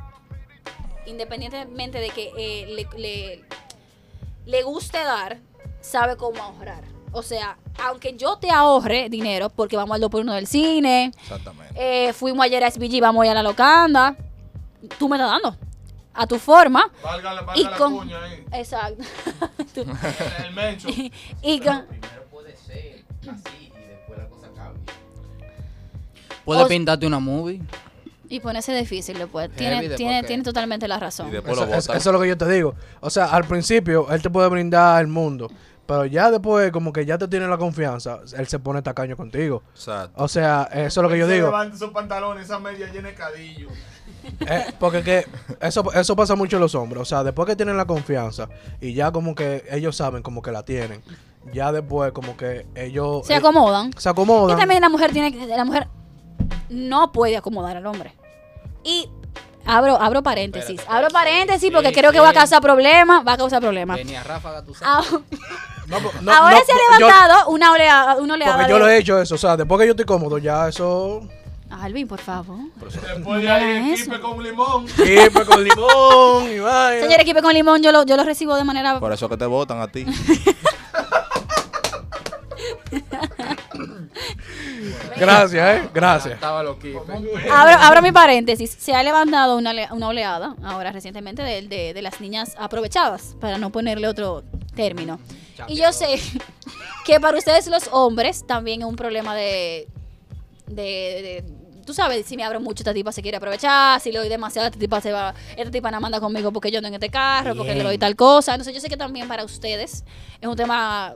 independientemente 1.06 2.00
de 2.00 2.10
que 2.10 2.32
eh, 2.38 2.66
le, 2.68 2.88
le- 3.00 3.46
le 4.50 4.64
guste 4.64 4.98
dar, 4.98 5.38
sabe 5.82 6.18
cómo 6.18 6.42
ahorrar. 6.42 6.84
O 7.12 7.22
sea, 7.24 7.58
aunque 7.84 8.16
yo 8.18 8.38
te 8.38 8.50
ahorre 8.52 9.10
dinero, 9.10 9.50
porque 9.50 9.76
vamos 9.78 9.96
al 9.96 10.02
2 10.02 10.10
por 10.12 10.22
1 10.22 10.34
del 10.34 10.48
cine, 10.48 11.12
Exactamente. 11.22 11.74
eh, 11.76 12.14
fuimos 12.14 12.44
ayer 12.46 12.64
a 12.64 12.68
SBG, 12.72 13.00
vamos 13.02 13.24
a 13.24 13.26
ir 13.26 13.32
a 13.32 13.36
la 13.36 13.44
locanda, 13.44 14.16
tú 14.98 15.10
me 15.10 15.18
estás 15.18 15.32
dando 15.32 15.58
a 16.14 16.28
tu 16.28 16.38
forma. 16.38 16.92
Valga, 17.04 17.34
la- 17.34 17.42
Y 17.42 17.46
valga 17.64 17.70
la 17.72 17.78
con- 17.78 17.98
cuña 17.98 18.24
ahí. 18.24 18.46
Exacto. 18.54 19.04
Tú- 19.74 19.86
El 20.46 20.54
mencho. 20.54 20.88
y 20.90 21.60
con- 21.62 21.86
Primero 21.88 22.24
puede 22.32 22.56
ser 22.58 23.06
así 23.22 23.72
y 23.74 23.88
después 23.88 24.20
la 24.20 24.28
cosa 24.30 24.48
cambia. 24.56 24.94
Puedes 26.46 26.64
O- 26.64 26.68
pintarte 26.68 27.06
una 27.08 27.20
movie. 27.20 27.62
Y 28.30 28.40
ponerse 28.40 28.74
difícil 28.76 29.18
después. 29.18 29.50
Tiene, 29.56 29.78
después 29.82 29.98
tiene, 29.98 30.22
que- 30.22 30.28
tiene 30.28 30.44
totalmente 30.44 30.88
la 30.88 31.00
razón. 31.00 31.28
Y 31.30 31.32
después 31.32 31.54
Eso, 31.58 31.66
lo 31.66 31.72
es- 31.76 31.86
botan. 31.88 31.98
eso 31.98 32.10
es 32.10 32.14
lo 32.14 32.22
que 32.22 32.28
yo 32.28 32.38
te 32.38 32.48
digo. 32.50 32.76
O 33.02 33.10
sea, 33.10 33.26
al 33.26 33.44
principio 33.46 34.08
él 34.12 34.22
te 34.22 34.30
puede 34.30 34.48
brindar 34.50 35.02
el 35.02 35.08
mundo. 35.08 35.50
Pero 35.86 36.06
ya 36.06 36.30
después, 36.30 36.72
como 36.72 36.94
que 36.94 37.04
ya 37.04 37.18
te 37.18 37.28
tiene 37.28 37.48
la 37.48 37.58
confianza, 37.58 38.20
él 38.38 38.48
se 38.48 38.60
pone 38.60 38.84
tacaño 38.84 39.18
contigo. 39.18 39.64
Exacto. 39.74 40.24
O 40.24 40.28
sea, 40.28 40.70
eso 40.72 41.00
es 41.02 41.04
lo 41.04 41.10
que 41.10 41.18
yo 41.18 41.26
Se 41.28 41.34
digo. 41.34 41.48
Levanta 41.48 41.76
esos 41.76 41.90
pantalones, 41.90 42.46
esa 42.46 42.60
media 42.60 42.92
llena 42.94 43.08
de 43.10 43.16
cadillo. 43.16 43.70
Eh, 44.42 44.66
porque 44.80 45.02
que 45.02 45.26
eso, 45.62 45.92
eso 45.94 46.16
pasa 46.16 46.36
mucho 46.36 46.58
en 46.58 46.62
los 46.62 46.76
hombres. 46.76 47.02
O 47.02 47.06
sea, 47.06 47.24
después 47.24 47.48
que 47.48 47.56
tienen 47.56 47.76
la 47.76 47.86
confianza 47.86 48.48
y 48.80 48.94
ya 48.94 49.12
como 49.12 49.34
que 49.34 49.64
ellos 49.72 49.96
saben 49.96 50.22
como 50.22 50.44
que 50.44 50.52
la 50.52 50.64
tienen, 50.64 51.02
ya 51.54 51.72
después 51.72 52.12
como 52.12 52.38
que 52.38 52.68
ellos 52.76 53.26
Se 53.26 53.34
eh, 53.34 53.38
acomodan. 53.38 53.92
se 53.98 54.10
acomodan. 54.10 54.58
Y 54.58 54.60
también 54.60 54.82
la 54.82 54.90
mujer 54.90 55.12
tiene 55.12 55.32
que- 55.32 55.48
la 55.48 55.66
mujer 55.66 55.88
no 56.70 57.12
puede 57.12 57.36
acomodar 57.38 57.78
al 57.78 57.86
hombre. 57.88 58.14
Y 58.90 59.10
abro 59.66 60.02
abro 60.02 60.24
paréntesis, 60.24 60.80
Espérate, 60.80 60.96
abro 60.98 61.10
paréntesis 61.10 61.62
Sí, 61.62 61.72
porque 61.72 61.90
sí, 61.90 61.96
creo 61.96 62.12
que 62.12 62.18
sí. 62.18 62.24
va 62.24 62.30
a 62.30 62.34
causar 62.34 62.62
problemas, 62.62 63.26
va 63.28 63.34
a 63.34 63.38
causar 63.38 63.62
problemas. 63.62 63.98
Venía 63.98 64.24
Ráfaga, 64.24 64.64
tú 64.64 64.74
sabes. 64.74 65.08
Ah, 65.12 65.20
No, 65.88 66.00
po- 66.00 66.12
no, 66.22 66.32
Ahora 66.32 66.56
no, 66.60 66.66
se 66.66 66.72
ha 66.72 66.76
yo- 66.76 67.06
levantado 67.08 67.50
una 67.50 67.72
oleada, 67.72 68.16
una 68.18 68.34
oleada 68.36 68.58
porque 68.58 68.70
yo 68.72 68.80
lo 68.80 68.88
he 68.88 68.98
hecho 68.98 69.20
eso. 69.22 69.36
O 69.36 69.38
sea, 69.38 69.58
después 69.58 69.80
que 69.80 69.86
yo 69.88 69.92
estoy 69.92 70.06
cómodo, 70.06 70.38
ya 70.38 70.68
eso. 70.70 71.22
Alvin, 71.72 72.08
por 72.08 72.20
favor. 72.20 72.58
Después 72.82 73.42
de 73.44 73.50
ahí, 73.52 73.92
equipe 73.94 74.20
con 74.20 74.42
limón. 74.44 74.86
Pues 74.96 75.46
con 75.48 75.64
limón 75.64 76.44
y. 76.46 76.58
Señor 77.02 77.20
equipo 77.22 77.42
con 77.44 77.54
limón, 77.54 77.82
yo 77.84 77.92
lo, 77.92 78.04
yo 78.06 78.18
lo 78.18 78.24
recibo 78.24 78.56
de 78.56 78.64
manera 78.64 79.00
Por 79.00 79.14
eso 79.14 79.30
que 79.30 79.38
te 79.38 79.46
votan 79.46 79.80
a 79.82 79.88
ti. 79.88 80.06
Gracias, 85.18 85.54
eh. 85.84 85.90
Gracias. 85.94 86.34
Estaba 86.36 86.64
loquito. 86.64 87.06
Abro, 87.52 87.76
abro 87.80 88.02
mi 88.02 88.12
paréntesis. 88.12 88.72
Se 88.80 88.94
ha 88.94 89.04
levantado 89.04 89.58
una, 89.58 89.72
ole- 89.72 89.88
una 89.92 90.08
oleada, 90.08 90.56
ahora 90.64 90.92
recientemente, 90.92 91.42
de, 91.44 91.62
de- 91.64 91.94
de 91.94 92.02
las 92.02 92.20
niñas 92.22 92.56
aprovechadas, 92.58 93.36
para 93.40 93.58
no 93.58 93.72
ponerle 93.72 94.08
otro 94.08 94.44
término. 94.76 95.20
Y 95.68 95.76
yo 95.76 95.92
sé 95.92 96.20
que 97.06 97.20
para 97.20 97.38
ustedes 97.38 97.68
los 97.68 97.90
hombres 97.92 98.46
también 98.48 98.82
es 98.82 98.88
un 98.88 98.96
problema 98.96 99.36
de... 99.36 99.88
de, 100.68 100.84
de- 100.84 101.60
Tú 101.86 101.96
sabes, 101.96 102.24
si 102.28 102.38
me 102.38 102.44
abro 102.44 102.60
mucho, 102.62 102.82
esta 102.84 102.94
tipa 102.94 103.12
se 103.12 103.24
quiere 103.24 103.38
aprovechar. 103.38 104.00
Si 104.00 104.12
le 104.12 104.20
doy 104.20 104.30
demasiado, 104.30 104.68
esta 104.68 104.78
tipa 104.78 105.02
se 105.02 105.12
va. 105.12 105.34
Esta 105.58 105.72
tipa 105.72 105.90
no 105.90 106.00
manda 106.00 106.20
conmigo 106.20 106.52
porque 106.54 106.70
yo 106.70 106.78
ando 106.78 106.88
en 106.88 106.94
este 106.94 107.10
carro, 107.10 107.56
porque 107.56 107.74
le 107.74 107.82
doy 107.84 107.98
tal 107.98 108.16
cosa. 108.16 108.54
Entonces, 108.54 108.76
yo 108.76 108.80
sé 108.80 108.90
que 108.90 108.96
también 108.96 109.28
para 109.28 109.44
ustedes 109.44 110.04
es 110.40 110.48
un 110.48 110.56
tema 110.56 111.16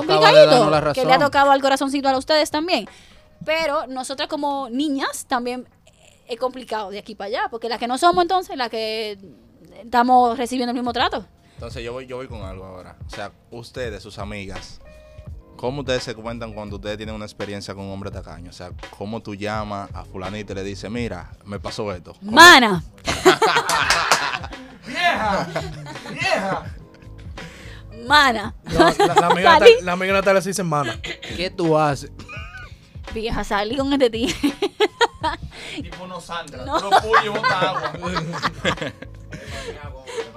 De 0.00 0.06
complicadito 0.06 0.70
la 0.70 0.92
que 0.92 1.04
le 1.04 1.12
ha 1.12 1.18
tocado 1.18 1.50
al 1.50 1.60
corazoncito 1.60 2.08
a 2.08 2.16
ustedes 2.18 2.50
también. 2.50 2.88
Pero 3.44 3.86
nosotras 3.86 4.28
como 4.28 4.68
niñas 4.70 5.26
también 5.26 5.68
es 6.26 6.38
complicado 6.38 6.90
de 6.90 6.98
aquí 6.98 7.14
para 7.14 7.28
allá, 7.28 7.42
porque 7.50 7.68
las 7.68 7.78
que 7.78 7.86
no 7.86 7.98
somos 7.98 8.22
entonces, 8.22 8.56
las 8.56 8.70
que 8.70 9.18
estamos 9.82 10.38
recibiendo 10.38 10.70
el 10.70 10.76
mismo 10.76 10.92
trato. 10.92 11.26
Entonces 11.54 11.82
yo 11.84 11.92
voy, 11.92 12.06
yo 12.06 12.16
voy 12.16 12.26
con 12.28 12.42
algo 12.42 12.64
ahora. 12.64 12.96
O 13.06 13.10
sea, 13.10 13.32
ustedes, 13.50 14.02
sus 14.02 14.18
amigas, 14.18 14.80
¿cómo 15.56 15.80
ustedes 15.80 16.02
se 16.02 16.14
cuentan 16.14 16.52
cuando 16.52 16.76
ustedes 16.76 16.96
tienen 16.96 17.14
una 17.14 17.26
experiencia 17.26 17.74
con 17.74 17.84
un 17.84 17.92
hombre 17.92 18.10
tacaño? 18.10 18.50
O 18.50 18.52
sea, 18.52 18.72
¿cómo 18.96 19.20
tú 19.20 19.34
llamas 19.34 19.90
a 19.94 20.04
fulanito 20.04 20.52
y 20.52 20.56
le 20.56 20.64
dices, 20.64 20.90
mira, 20.90 21.30
me 21.44 21.60
pasó 21.60 21.92
esto? 21.92 22.14
¿Cómo? 22.14 22.32
Mana, 22.32 22.82
¡Vieja! 24.86 25.48
¡Vieja! 26.10 26.64
Mana, 28.06 28.54
No, 28.64 28.78
la, 28.78 29.14
la 29.14 29.26
amiga 29.28 29.52
Salí. 29.58 29.70
Natalia- 29.72 29.82
la 29.82 29.92
amiga 29.92 30.12
Natalia 30.12 30.42
se 30.42 30.50
dice 30.50 30.62
mana. 30.62 31.00
¿Qué 31.02 31.50
tú 31.50 31.76
haces? 31.78 32.10
vieja, 33.12 33.44
salí 33.44 33.76
con 33.76 33.92
este 33.92 34.10
tío. 34.10 34.34
Tipo 35.76 36.06
no 36.08 36.20
Sandra. 36.20 36.64
No. 36.64 36.80
Tú 36.80 36.90
agua. 36.92 37.92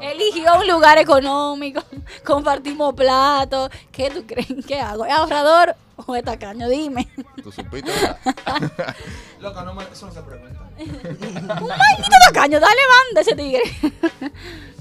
Eligió 0.01 0.55
un 0.59 0.67
lugar 0.67 0.97
económico, 0.97 1.83
compartimos 2.23 2.93
platos. 2.93 3.69
¿Qué 3.91 4.09
tú 4.11 4.25
crees? 4.27 4.47
¿Qué 4.67 4.79
hago? 4.79 5.05
¿Es 5.05 5.13
ahorrador 5.13 5.75
o 6.05 6.15
es 6.15 6.23
tacaño? 6.23 6.69
Dime. 6.69 7.07
¿Tú 7.43 7.51
supiste, 7.51 7.91
verdad? 7.91 8.17
Loca, 9.39 9.63
no 9.63 9.73
me, 9.73 9.83
eso 9.83 10.05
no 10.05 10.11
se 10.13 10.21
pregunta. 10.21 10.69
Un 10.79 11.67
maldito 11.67 12.17
tacaño, 12.27 12.59
dale 12.59 12.81
banda 13.05 13.21
ese 13.21 13.35
tigre. 13.35 13.63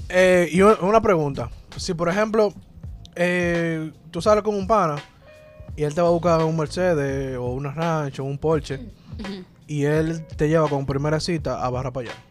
Eh, 0.09 0.49
y 0.51 0.61
un- 0.61 0.77
una 0.81 1.01
pregunta. 1.01 1.49
Si, 1.77 1.93
por 1.93 2.09
ejemplo, 2.09 2.53
eh, 3.17 3.91
tú 4.11 4.21
sales 4.21 4.43
con 4.43 4.55
un 4.55 4.67
pana 4.67 4.95
y 5.75 5.83
él 5.83 5.93
te 5.93 6.01
va 6.01 6.07
a 6.07 6.11
buscar 6.11 6.43
un 6.43 6.57
Mercedes 6.57 7.37
o 7.37 7.45
una 7.51 7.71
rancho 7.71 8.23
o 8.23 8.25
un 8.25 8.37
Porsche 8.37 8.79
y 9.67 9.83
él 9.85 10.25
te 10.35 10.47
lleva 10.49 10.67
con 10.69 10.85
primera 10.85 11.19
cita 11.19 11.63
a 11.63 11.69
Barra 11.69 11.91
para 11.91 12.09
allá. 12.09 12.17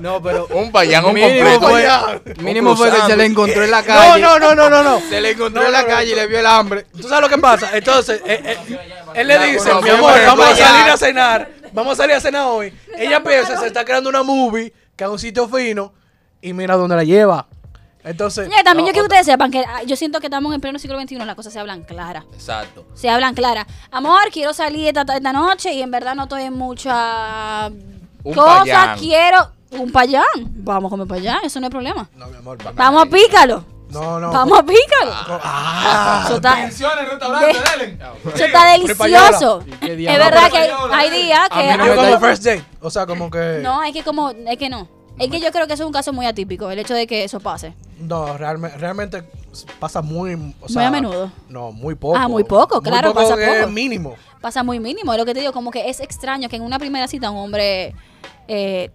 No, 0.00 0.22
pero 0.22 0.46
Un 0.46 0.72
payán, 0.72 1.04
un 1.04 1.14
Mínimo 1.14 1.60
completo. 1.60 1.68
fue, 1.68 2.42
mínimo 2.42 2.76
fue 2.76 2.90
que 2.90 3.00
se 3.02 3.16
le 3.16 3.26
encontró 3.26 3.62
en 3.62 3.70
la 3.70 3.82
calle. 3.82 4.20
no, 4.20 4.38
no, 4.38 4.54
no, 4.54 4.70
no, 4.70 4.82
no. 4.82 5.00
Se 5.08 5.20
le 5.20 5.32
encontró 5.32 5.60
No, 5.62 5.66
en 5.68 5.72
la 5.72 5.82
no, 5.82 5.88
no. 5.88 5.94
calle 5.94 6.12
y 6.12 6.14
le 6.14 6.26
vio 6.26 6.38
el 6.40 6.46
hambre. 6.46 6.86
¿Tú 6.98 7.02
sabes 7.02 7.20
lo 7.20 7.28
que 7.28 7.38
pasa? 7.40 7.76
Entonces, 7.76 8.20
eh, 8.24 8.56
eh, 8.68 8.78
él 9.14 9.28
le 9.28 9.38
dice, 9.52 9.70
mi 9.82 9.90
amor, 9.90 10.12
vamos 10.26 10.46
a 10.48 10.56
salir 10.56 10.90
a 10.90 10.96
cenar. 10.96 11.48
Vamos 11.72 11.92
a 11.94 12.02
salir 12.02 12.16
a 12.16 12.20
cenar 12.20 12.46
hoy. 12.46 12.72
Ella 12.96 13.22
piensa, 13.22 13.58
se 13.58 13.66
está 13.66 13.84
creando 13.84 14.08
una 14.08 14.22
movie, 14.22 14.72
que 15.02 15.08
es 15.08 15.12
un 15.12 15.18
sitio 15.18 15.48
fino, 15.48 15.92
y 16.40 16.52
mira 16.52 16.76
dónde 16.76 16.96
la 16.96 17.04
lleva. 17.04 17.46
Entonces, 18.04 18.46
Señores, 18.46 18.64
también 18.64 18.84
No, 18.84 18.88
yo 18.88 18.92
quiero 18.94 19.08
que 19.08 19.14
ustedes 19.14 19.26
sepan 19.26 19.50
que 19.52 19.60
ah, 19.64 19.84
yo 19.84 19.94
siento 19.94 20.18
que 20.18 20.26
estamos 20.26 20.52
en 20.52 20.60
pleno 20.60 20.78
siglo 20.78 21.00
XXI, 21.00 21.18
las 21.18 21.36
cosas 21.36 21.52
se 21.52 21.60
hablan 21.60 21.82
claras. 21.84 22.24
Exacto. 22.32 22.84
Se 22.94 23.08
hablan 23.08 23.34
claras. 23.34 23.64
Amor, 23.92 24.22
quiero 24.32 24.52
salir 24.52 24.88
esta, 24.88 25.02
esta 25.14 25.32
noche 25.32 25.72
y 25.72 25.82
en 25.82 25.90
verdad 25.92 26.16
no 26.16 26.24
estoy 26.24 26.42
en 26.42 26.54
mucha 26.54 27.68
Un 28.24 28.34
cosa. 28.34 28.58
payán. 28.60 28.98
Quiero. 28.98 29.52
Un 29.78 29.92
payán. 29.92 30.24
Vamos 30.36 30.88
a 30.88 30.90
comer 30.90 31.06
payán, 31.06 31.38
eso 31.44 31.60
no 31.60 31.66
es 31.68 31.70
problema. 31.70 32.08
No, 32.16 32.26
mi 32.26 32.36
amor. 32.36 32.58
vamos. 32.58 32.74
Vamos 32.76 33.02
a 33.04 33.06
pícalo. 33.06 33.64
No, 33.92 34.18
no. 34.20 34.30
Vamos 34.32 34.58
a 34.58 34.62
pícalo. 34.62 35.40
Ah, 35.44 36.22
Eso 36.26 36.36
está, 36.36 36.54
Pensión 36.56 36.90
en 36.98 37.04
el 37.04 37.10
restaurante, 37.10 37.58
delen. 37.78 38.00
eso 38.34 38.44
está 38.44 38.72
delicioso. 38.72 39.62
¿Y 39.66 39.70
qué 39.72 39.92
Es 40.12 40.18
verdad 40.18 40.50
que 40.50 40.72
hay 40.92 41.10
días 41.10 41.48
que... 41.48 41.70
A 41.70 41.76
mí 41.78 41.84
no 41.88 41.94
como 41.96 42.06
está- 42.08 42.20
first 42.20 42.44
date. 42.44 42.64
O 42.80 42.90
sea, 42.90 43.06
como 43.06 43.30
que. 43.30 43.60
No, 43.62 43.82
es 43.82 43.92
que 43.92 44.02
como, 44.02 44.30
es 44.30 44.58
que 44.58 44.68
no. 44.68 44.88
Es 45.18 45.30
que 45.30 45.40
yo 45.40 45.52
creo 45.52 45.66
que 45.66 45.74
eso 45.74 45.82
es 45.82 45.86
un 45.86 45.92
caso 45.92 46.12
muy 46.12 46.24
atípico, 46.26 46.70
el 46.70 46.78
hecho 46.78 46.94
de 46.94 47.06
que 47.06 47.22
eso 47.24 47.38
pase. 47.38 47.74
No, 48.00 48.36
realmente, 48.38 48.76
realmente 48.78 49.22
pasa 49.78 50.00
muy. 50.02 50.34
O 50.34 50.72
Muy 50.72 50.84
a 50.84 50.90
menudo. 50.90 51.30
No, 51.48 51.70
muy 51.70 51.94
poco. 51.94 52.16
Ah, 52.16 52.28
muy 52.28 52.44
poco, 52.44 52.80
claro, 52.80 53.08
muy 53.08 53.14
poco 53.14 53.28
pasa 53.28 53.36
que 53.36 53.50
es 53.50 53.60
poco. 53.60 53.70
mínimo. 53.72 54.14
Pasa 54.40 54.62
muy 54.64 54.80
mínimo. 54.80 55.12
Es 55.12 55.18
lo 55.18 55.26
que 55.26 55.34
te 55.34 55.40
digo, 55.40 55.52
como 55.52 55.70
que 55.70 55.88
es 55.90 56.00
extraño 56.00 56.48
que 56.48 56.56
en 56.56 56.62
una 56.62 56.78
primera 56.78 57.06
cita 57.08 57.30
un 57.30 57.36
hombre 57.38 57.94
eh, 58.48 58.90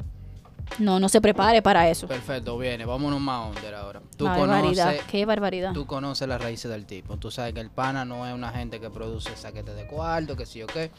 no, 0.79 0.99
no 0.99 1.09
se 1.09 1.21
prepare 1.21 1.61
para 1.61 1.89
eso. 1.89 2.07
Perfecto, 2.07 2.57
viene. 2.57 2.85
Vámonos 2.85 3.19
más 3.19 3.49
under 3.55 3.73
ahora. 3.75 4.01
Tú 4.15 4.25
barbaridad. 4.25 4.85
conoces, 4.85 5.03
Qué 5.11 5.25
barbaridad. 5.25 5.73
tú 5.73 5.85
conoces 5.87 6.27
las 6.27 6.41
raíces 6.41 6.69
del 6.69 6.85
tipo. 6.85 7.17
Tú 7.17 7.31
sabes 7.31 7.53
que 7.53 7.59
el 7.61 7.69
pana 7.69 8.05
no 8.05 8.27
es 8.27 8.33
una 8.33 8.51
gente 8.51 8.79
que 8.79 8.89
produce 8.89 9.35
saquete 9.35 9.73
de 9.73 9.87
cuarto, 9.87 10.35
que 10.35 10.45
sí 10.45 10.61
o 10.61 10.67
qué. 10.67 10.91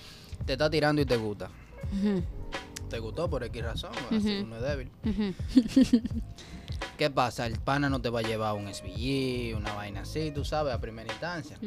Te 0.46 0.52
está 0.54 0.68
tirando 0.70 1.00
y 1.02 1.04
te 1.06 1.16
gusta. 1.16 1.48
Te 2.90 2.98
gustó 2.98 3.28
por 3.28 3.44
X 3.44 3.62
razón, 3.62 3.90
así 4.10 4.36
Ujú. 4.38 4.44
uno 4.46 4.56
es 4.56 4.62
débil. 4.62 4.90
¿Qué 6.96 7.10
pasa? 7.10 7.46
El 7.46 7.58
pana 7.58 7.88
no 7.88 8.00
te 8.00 8.08
va 8.10 8.20
a 8.20 8.22
llevar 8.22 8.54
un 8.54 8.66
SBG, 8.72 9.56
una 9.56 9.72
vaina 9.74 10.00
así, 10.02 10.30
tú 10.32 10.44
sabes, 10.44 10.74
a 10.74 10.80
primera 10.80 11.12
instancia. 11.12 11.58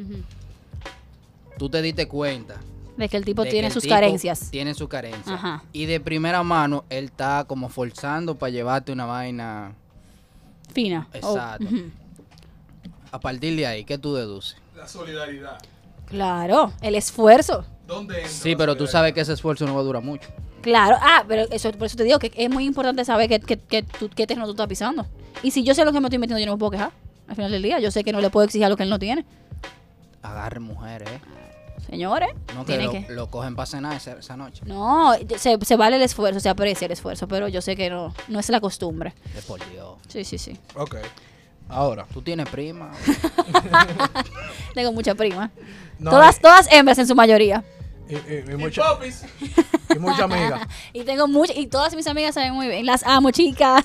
Tú 1.58 1.68
te 1.70 1.80
diste 1.80 2.08
cuenta. 2.08 2.56
De 2.96 3.08
que 3.08 3.16
el 3.16 3.24
tipo 3.24 3.42
tiene 3.44 3.68
el 3.68 3.72
sus 3.72 3.82
tipo 3.82 3.94
carencias. 3.94 4.50
Tiene 4.50 4.74
sus 4.74 4.88
carencias. 4.88 5.28
Ajá. 5.28 5.64
Y 5.72 5.86
de 5.86 5.98
primera 6.00 6.42
mano, 6.42 6.84
él 6.90 7.04
está 7.06 7.44
como 7.44 7.68
forzando 7.68 8.34
para 8.36 8.50
llevarte 8.50 8.92
una 8.92 9.06
vaina. 9.06 9.72
Fina. 10.72 11.08
Oh, 11.22 11.32
Exacto. 11.34 11.66
A 13.10 13.20
partir 13.20 13.56
de 13.56 13.66
ahí, 13.66 13.84
¿qué 13.84 13.98
tú 13.98 14.14
deduces? 14.14 14.56
La 14.76 14.86
solidaridad. 14.88 15.58
Claro, 16.06 16.72
el 16.80 16.94
esfuerzo. 16.94 17.64
¿Dónde 17.86 18.16
entra 18.16 18.28
Sí, 18.30 18.54
pero 18.56 18.76
tú 18.76 18.86
sabes 18.86 19.12
que 19.12 19.20
ese 19.20 19.32
esfuerzo 19.32 19.66
no 19.66 19.74
va 19.74 19.80
a 19.80 19.84
durar 19.84 20.02
mucho. 20.02 20.28
Claro, 20.62 20.96
ah, 21.00 21.24
pero 21.26 21.42
eso, 21.50 21.72
por 21.72 21.86
eso 21.86 21.96
te 21.96 22.04
digo 22.04 22.18
que 22.18 22.30
es 22.36 22.48
muy 22.50 22.64
importante 22.64 23.04
saber 23.04 23.28
qué, 23.28 23.40
qué, 23.40 23.58
qué, 23.58 23.82
tú- 23.82 24.08
qué 24.14 24.26
terreno 24.26 24.46
tú 24.46 24.52
estás 24.52 24.68
pisando. 24.68 25.06
Y 25.42 25.50
si 25.50 25.64
yo 25.64 25.74
sé 25.74 25.84
lo 25.84 25.92
que 25.92 26.00
me 26.00 26.06
estoy 26.06 26.18
metiendo, 26.18 26.38
yo 26.38 26.46
no 26.46 26.52
me 26.52 26.58
puedo 26.58 26.70
quejar. 26.70 26.92
Al 27.28 27.34
final 27.36 27.50
del 27.50 27.62
día, 27.62 27.80
yo 27.80 27.90
sé 27.90 28.04
que 28.04 28.12
no 28.12 28.20
le 28.20 28.30
puedo 28.30 28.44
exigir 28.44 28.68
lo 28.68 28.76
que 28.76 28.84
él 28.84 28.90
no 28.90 28.98
tiene. 28.98 29.24
Agarre 30.22 30.60
mujeres, 30.60 31.08
¿eh? 31.08 31.20
Señores, 31.88 32.30
No 32.54 32.64
que 32.64 32.78
tiene 32.78 32.84
lo, 32.84 32.92
que... 32.92 33.06
lo 33.10 33.30
cogen 33.30 33.54
para 33.56 33.66
cenar 33.66 33.96
esa, 33.96 34.12
esa 34.12 34.36
noche. 34.36 34.62
No, 34.66 35.12
se, 35.36 35.58
se 35.62 35.76
vale 35.76 35.96
el 35.96 36.02
esfuerzo, 36.02 36.40
se 36.40 36.48
aprecia 36.48 36.86
el 36.86 36.92
esfuerzo, 36.92 37.28
pero 37.28 37.48
yo 37.48 37.60
sé 37.60 37.76
que 37.76 37.90
no, 37.90 38.14
no 38.28 38.38
es 38.38 38.48
la 38.48 38.60
costumbre. 38.60 39.14
De 39.34 39.42
por 39.42 39.58
Dios. 39.70 39.96
Sí, 40.08 40.24
sí, 40.24 40.38
sí. 40.38 40.56
Ok. 40.74 40.96
Ahora. 41.68 42.06
Tú 42.12 42.22
tienes 42.22 42.48
prima. 42.48 42.92
Tengo 44.74 44.92
mucha 44.92 45.14
prima. 45.14 45.50
No, 45.98 46.10
todas, 46.10 46.38
todas 46.40 46.70
hembras 46.72 46.98
en 46.98 47.06
su 47.06 47.14
mayoría. 47.14 47.64
Y, 48.08 48.14
y, 48.14 48.18
y 48.48 48.52
Y 48.52 48.56
mucha, 48.56 48.82
y 49.94 49.98
mucha 49.98 50.24
amiga. 50.24 50.68
Y 50.92 51.04
tengo 51.04 51.26
muchas, 51.28 51.56
y 51.56 51.66
todas 51.66 51.94
mis 51.94 52.06
amigas 52.06 52.34
saben 52.34 52.52
muy 52.54 52.68
bien. 52.68 52.84
Las 52.84 53.04
amo, 53.04 53.30
chicas. 53.30 53.84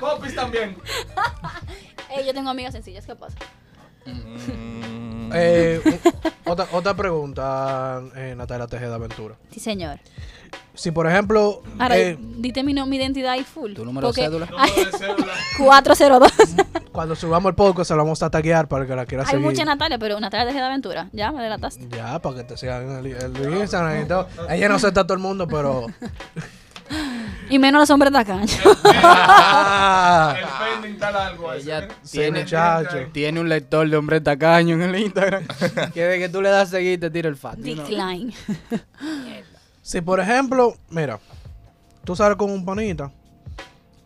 Popis 0.00 0.34
también. 0.34 0.76
Ey, 2.10 2.26
yo 2.26 2.34
tengo 2.34 2.50
amigas 2.50 2.72
sencillas, 2.72 3.06
¿qué 3.06 3.14
pasa? 3.14 3.36
Mm, 4.06 5.30
Eh, 5.32 5.80
u- 6.44 6.50
otra, 6.50 6.66
otra 6.72 6.94
pregunta, 6.94 8.02
eh, 8.16 8.34
Natalia 8.36 8.66
Tejeda 8.66 8.96
Aventura. 8.96 9.36
Sí, 9.52 9.60
señor. 9.60 9.98
Si, 10.74 10.90
por 10.90 11.06
ejemplo, 11.06 11.62
Ahora, 11.78 11.96
eh, 11.98 12.16
dite 12.18 12.64
mi, 12.64 12.72
no- 12.72 12.86
mi 12.86 12.96
identidad 12.96 13.36
y 13.36 13.44
full. 13.44 13.74
¿Tu 13.74 13.84
número 13.84 14.08
de 14.08 14.12
porque- 14.12 14.22
cédula? 14.22 14.48
Ay, 14.58 14.70
Número 14.70 14.90
de 14.90 14.98
cédula. 14.98 15.32
402. 15.58 16.32
cuando 16.92 17.14
subamos 17.14 17.50
el 17.50 17.54
podcast, 17.54 17.88
se 17.88 17.94
lo 17.94 18.02
vamos 18.02 18.20
a 18.22 18.30
taguear 18.30 18.66
para 18.66 18.86
que 18.86 18.96
la 18.96 19.06
quiera 19.06 19.22
Hay 19.24 19.30
seguir. 19.30 19.44
mucha 19.46 19.64
Natalia, 19.64 19.98
pero 19.98 20.18
Natalia 20.18 20.46
Tejeda 20.48 20.66
Aventura. 20.66 21.08
Ya, 21.12 21.30
me 21.30 21.42
delataste. 21.42 21.86
Ya, 21.90 22.18
para 22.18 22.36
que 22.36 22.44
te 22.44 22.56
sigan 22.56 22.90
en 22.90 22.96
el, 22.98 23.06
el 23.36 23.54
Instagram 23.58 24.02
y 24.02 24.08
todo. 24.08 24.26
Ella 24.48 24.68
no 24.68 24.74
acepta 24.76 25.02
a 25.02 25.04
todo 25.04 25.14
el 25.14 25.20
mundo, 25.20 25.46
pero. 25.46 25.86
Y 27.50 27.58
menos 27.58 27.80
los 27.80 27.90
hombres 27.90 28.12
tacaños. 28.12 28.58
Ah, 29.02 30.36
El 30.38 30.80
pending 30.80 30.98
tal 30.98 31.16
algo 31.16 31.50
ahí. 31.50 31.62
Ella 31.62 31.88
tiene, 32.10 32.40
muchacho. 32.40 32.98
tiene 33.12 33.40
un 33.40 33.48
lector 33.48 33.88
de 33.88 33.96
hombre 33.96 34.20
tacaño 34.20 34.74
en 34.74 34.82
el 34.82 34.96
Instagram. 34.96 35.46
que 35.94 36.04
de 36.04 36.18
que 36.18 36.28
tú 36.28 36.42
le 36.42 36.48
das 36.48 36.68
a 36.68 36.70
seguir 36.72 37.00
te 37.00 37.10
tira 37.10 37.28
el 37.28 37.36
fat. 37.36 37.58
you 37.58 37.74
know. 37.74 37.84
Decline. 37.84 38.32
Si, 39.82 40.00
por 40.00 40.20
ejemplo, 40.20 40.76
mira, 40.90 41.18
tú 42.04 42.14
sales 42.14 42.36
con 42.36 42.50
un 42.50 42.64
panita 42.64 43.10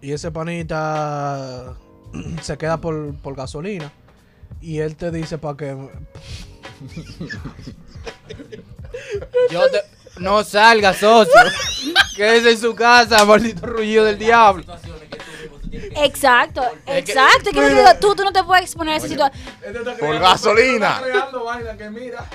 y 0.01 0.13
ese 0.13 0.31
panita 0.31 1.75
se 2.43 2.57
queda 2.57 2.81
por, 2.81 3.17
por 3.17 3.35
gasolina 3.35 3.91
y 4.61 4.79
él 4.79 4.97
te 4.97 5.11
dice 5.11 5.39
para 5.39 5.57
que. 5.57 5.77
Yo 9.51 9.71
te... 9.71 9.81
No 10.19 10.45
salga, 10.45 10.93
socio. 10.95 11.33
Quédese 12.15 12.51
en 12.53 12.59
su 12.59 12.75
casa, 12.75 13.25
maldito 13.25 13.67
ruido 13.67 14.05
del 14.05 14.19
diablo. 14.19 14.65
Exacto, 15.97 16.63
Es 16.87 17.05
que- 17.05 17.11
exacto. 17.13 17.51
Es 17.51 17.55
que 17.55 17.61
yo 17.61 17.63
te 17.69 17.75
digo, 17.75 17.89
tú, 18.01 18.15
tú 18.15 18.25
no 18.25 18.33
te 18.33 18.43
puedes 18.45 18.65
exponer 18.65 18.95
a 18.95 18.97
esa 18.99 19.09
situación. 19.09 19.43
Este 19.63 19.81
Por 20.05 20.19
gasolina. 20.19 21.01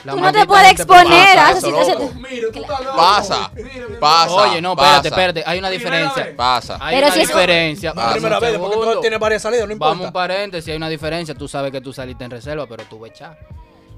Tú 0.03 0.17
no 0.19 0.31
te 0.31 0.45
puedes 0.45 0.71
exponer 0.71 1.37
a 1.39 1.43
pasa 1.43 1.51
esa 1.51 1.61
situación. 1.61 1.99
loco. 1.99 2.13
Mira, 2.15 2.47
tú 2.51 2.59
estás 2.59 2.79
loco. 2.81 2.97
Pasa. 2.97 3.51
Mira, 3.55 3.69
mira. 3.87 3.99
Pasa. 3.99 4.33
Oye, 4.35 4.61
no, 4.61 4.71
espérate, 4.73 4.95
pasa. 4.97 5.07
espérate. 5.07 5.43
Hay 5.45 5.59
una 5.59 5.69
diferencia. 5.69 6.33
Pasa. 6.35 6.77
Hay 6.81 6.95
Pero 6.95 7.07
una 7.07 7.13
si 7.15 7.19
diferencia. 7.21 7.93
Pasa. 7.93 8.11
primera 8.13 8.39
vez, 8.39 8.57
porque 8.57 8.93
tú 8.93 9.01
tienes 9.01 9.19
varias 9.19 9.41
salidas, 9.41 9.67
no 9.67 9.73
importa. 9.73 9.89
Vamos 9.91 10.07
un 10.07 10.13
paréntesis, 10.13 10.69
hay 10.69 10.77
una 10.77 10.89
diferencia. 10.89 11.33
Tú 11.35 11.47
sabes 11.47 11.71
que 11.71 11.81
tú 11.81 11.93
saliste 11.93 12.23
en 12.25 12.31
reserva, 12.31 12.65
pero 12.67 12.83
tú 12.85 12.99
vas 12.99 13.09
a 13.09 13.13
echar. 13.13 13.37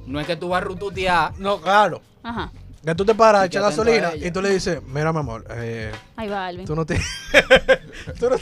No 0.06 0.20
es 0.20 0.28
que 0.28 0.36
tú 0.36 0.50
vas 0.50 0.62
a 0.62 0.66
rututear. 0.66 1.34
No, 1.38 1.60
claro. 1.60 2.02
Ajá. 2.24 2.52
Que 2.84 2.96
tú 2.96 3.06
te 3.06 3.14
paras, 3.14 3.46
echas 3.46 3.62
gasolina 3.62 4.12
y 4.16 4.32
tú 4.32 4.42
le 4.42 4.50
dices, 4.50 4.82
mira, 4.88 5.14
mi 5.14 5.20
amor, 5.20 5.46
eh, 5.52 5.92
Ahí 6.16 6.28
va 6.28 6.48
Alvin. 6.48 6.66
tú 6.66 6.76
no 6.76 6.84
tienes. 6.84 7.06
tú, 8.20 8.28
no, 8.28 8.38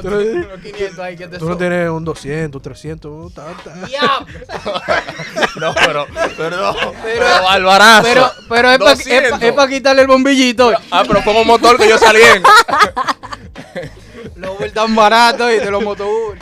Tú 0.00 0.08
no- 0.10 0.62
500 0.62 0.98
ahí 1.00 1.16
que 1.16 1.26
te 1.26 1.38
tú 1.38 1.46
no 1.46 1.54
sobran. 1.54 1.58
tienes 1.70 1.90
un 1.90 2.04
200, 2.04 2.62
300, 2.62 3.34
tanta. 3.34 3.74
Diablo. 3.86 4.26
No, 5.60 5.74
pero, 5.74 6.06
perdón. 6.36 6.76
Pero- 6.80 6.92
Pero, 7.02 7.48
Alvarazo. 7.48 8.02
Pero, 8.04 8.30
pero 8.48 8.70
es 8.70 8.78
para 8.78 8.90
200. 8.94 9.68
quitarle 9.68 10.02
el 10.02 10.08
bombillito. 10.08 10.72
Ah, 10.92 11.02
pero 11.06 11.20
fue 11.22 11.40
un 11.40 11.46
motor 11.46 11.76
que 11.76 11.88
yo 11.88 11.98
salí 11.98 12.20
en. 12.22 12.42
Los 14.36 14.56
Uber 14.58 14.70
tan 14.72 14.94
baratos 14.94 15.50
y 15.52 15.56
de 15.56 15.70
los 15.70 15.82
motobús. 15.82 16.36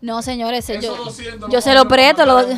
No, 0.00 0.22
señores, 0.22 0.66
yo, 0.80 0.94
200 0.96 1.50
yo 1.50 1.56
no 1.58 1.60
se 1.60 1.74
lo 1.74 1.86
presto, 1.88 2.24
lo- 2.26 2.48
yo 2.48 2.56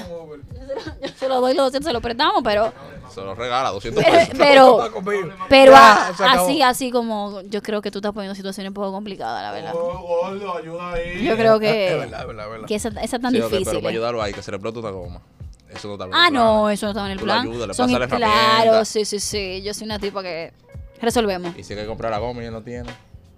se 1.18 1.28
lo 1.28 1.40
doy 1.40 1.54
los 1.54 1.66
200, 1.66 1.86
se 1.86 1.92
lo 1.92 2.00
prestamos, 2.00 2.42
pero, 2.44 2.72
Se 3.10 3.20
lo 3.20 3.34
regala, 3.34 3.70
200 3.70 4.02
pero, 4.04 4.16
pesos. 4.18 4.34
pero, 4.38 4.90
pero 5.48 5.76
a- 5.76 6.08
así, 6.08 6.62
así 6.62 6.90
como 6.90 7.40
yo 7.42 7.62
creo 7.62 7.82
que 7.82 7.90
tú 7.90 7.98
estás 7.98 8.12
poniendo 8.12 8.34
situaciones 8.34 8.70
un 8.70 8.74
poco 8.74 8.92
complicadas, 8.92 9.42
la 9.42 9.52
verdad. 9.52 9.72
Oh, 9.74 9.98
gordo, 9.98 10.56
ayuda 10.56 10.92
ahí. 10.92 11.24
Yo 11.24 11.36
creo 11.36 11.54
Es 11.56 11.60
que, 11.60 11.94
verdad, 11.96 12.20
es 12.20 12.26
verdad, 12.26 12.44
es 12.46 12.50
verdad. 12.52 12.66
que 12.68 12.74
esa, 12.74 12.88
esa 13.02 13.18
tan 13.18 13.32
Sí, 13.32 13.40
ok, 13.40 13.44
difícil. 13.50 13.64
pero 13.66 13.78
para 13.80 13.90
eh. 13.90 13.96
ayudarlo 13.96 14.22
ahí, 14.22 14.32
que 14.32 14.42
se 14.42 14.50
le 14.50 14.56
explota 14.56 14.78
una 14.80 14.90
goma. 14.90 15.20
Eso 15.70 15.88
no 15.88 15.94
está 15.94 16.06
bien. 16.06 16.16
Ah, 16.16 16.30
no, 16.30 16.70
eso 16.70 16.86
no 16.86 16.92
estaba 16.92 17.06
en 17.08 17.12
el 17.12 17.18
Tú 17.18 17.26
lo 17.26 17.32
plan. 17.32 17.46
ayudas, 17.46 17.68
le 17.68 17.74
Son 17.74 17.92
pasas 17.92 18.00
la 18.10 18.16
claro, 18.16 18.32
herramienta. 18.32 18.84
sí, 18.86 19.04
sí, 19.04 19.20
sí. 19.20 19.62
Yo 19.62 19.74
soy 19.74 19.84
una 19.84 19.98
tipa 19.98 20.22
que 20.22 20.52
resolvemos, 21.00 21.56
Y 21.58 21.62
si 21.64 21.74
hay 21.74 21.80
que 21.80 21.86
comprar 21.86 22.10
la 22.10 22.18
goma 22.18 22.42
y 22.42 22.46
él 22.46 22.52
no 22.52 22.62
tiene. 22.62 22.88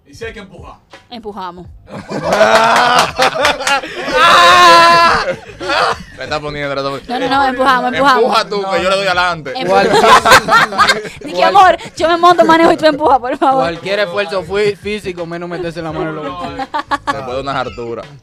Y 0.05 0.13
si 0.13 0.25
hay 0.25 0.33
que 0.33 0.39
empujar. 0.39 0.75
empujamos. 1.09 1.67
Le 6.21 6.25
está 6.25 6.39
poniendo, 6.39 6.75
le 6.75 6.81
está 6.81 6.91
poniendo. 6.91 7.13
No, 7.13 7.19
no, 7.19 7.43
no, 7.43 7.49
empujamos, 7.49 7.93
empujamos. 7.93 8.23
Empuja 8.23 8.47
tú, 8.47 8.61
que 8.61 8.83
yo 8.83 8.89
le 8.91 8.95
doy 8.95 9.07
adelante. 9.07 9.53
Dije, 11.25 11.43
amor, 11.43 11.77
yo 11.97 12.07
me 12.09 12.17
monto, 12.17 12.45
manejo 12.45 12.71
y 12.71 12.77
tú 12.77 12.85
empujas, 12.85 13.17
por 13.17 13.35
favor. 13.39 13.63
cualquier 13.63 14.01
esfuerzo 14.01 14.43
fui- 14.43 14.75
físico, 14.75 15.25
menos 15.25 15.49
meterse 15.49 15.81
la 15.81 15.91
mano 15.91 16.09
en 16.11 16.15
los 16.17 16.25
bolsillos. 16.29 16.67
Después 17.11 17.35
de 17.35 17.41
unas 17.41 17.55
harturas. 17.55 18.05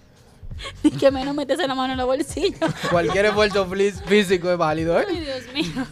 Que 1.01 1.11
menos 1.11 1.35
metes 1.35 1.59
la 1.59 1.75
mano 1.75 1.93
en 1.95 1.99
los 1.99 2.07
bolsillos. 2.07 2.71
Cualquier 2.89 3.27
esfuerzo 3.27 3.67
físico 4.07 4.49
es 4.51 4.59
válido, 4.59 5.01
¿eh? 5.01 5.07
Ay, 5.09 5.21
Dios 5.21 5.53
mío. 5.53 5.85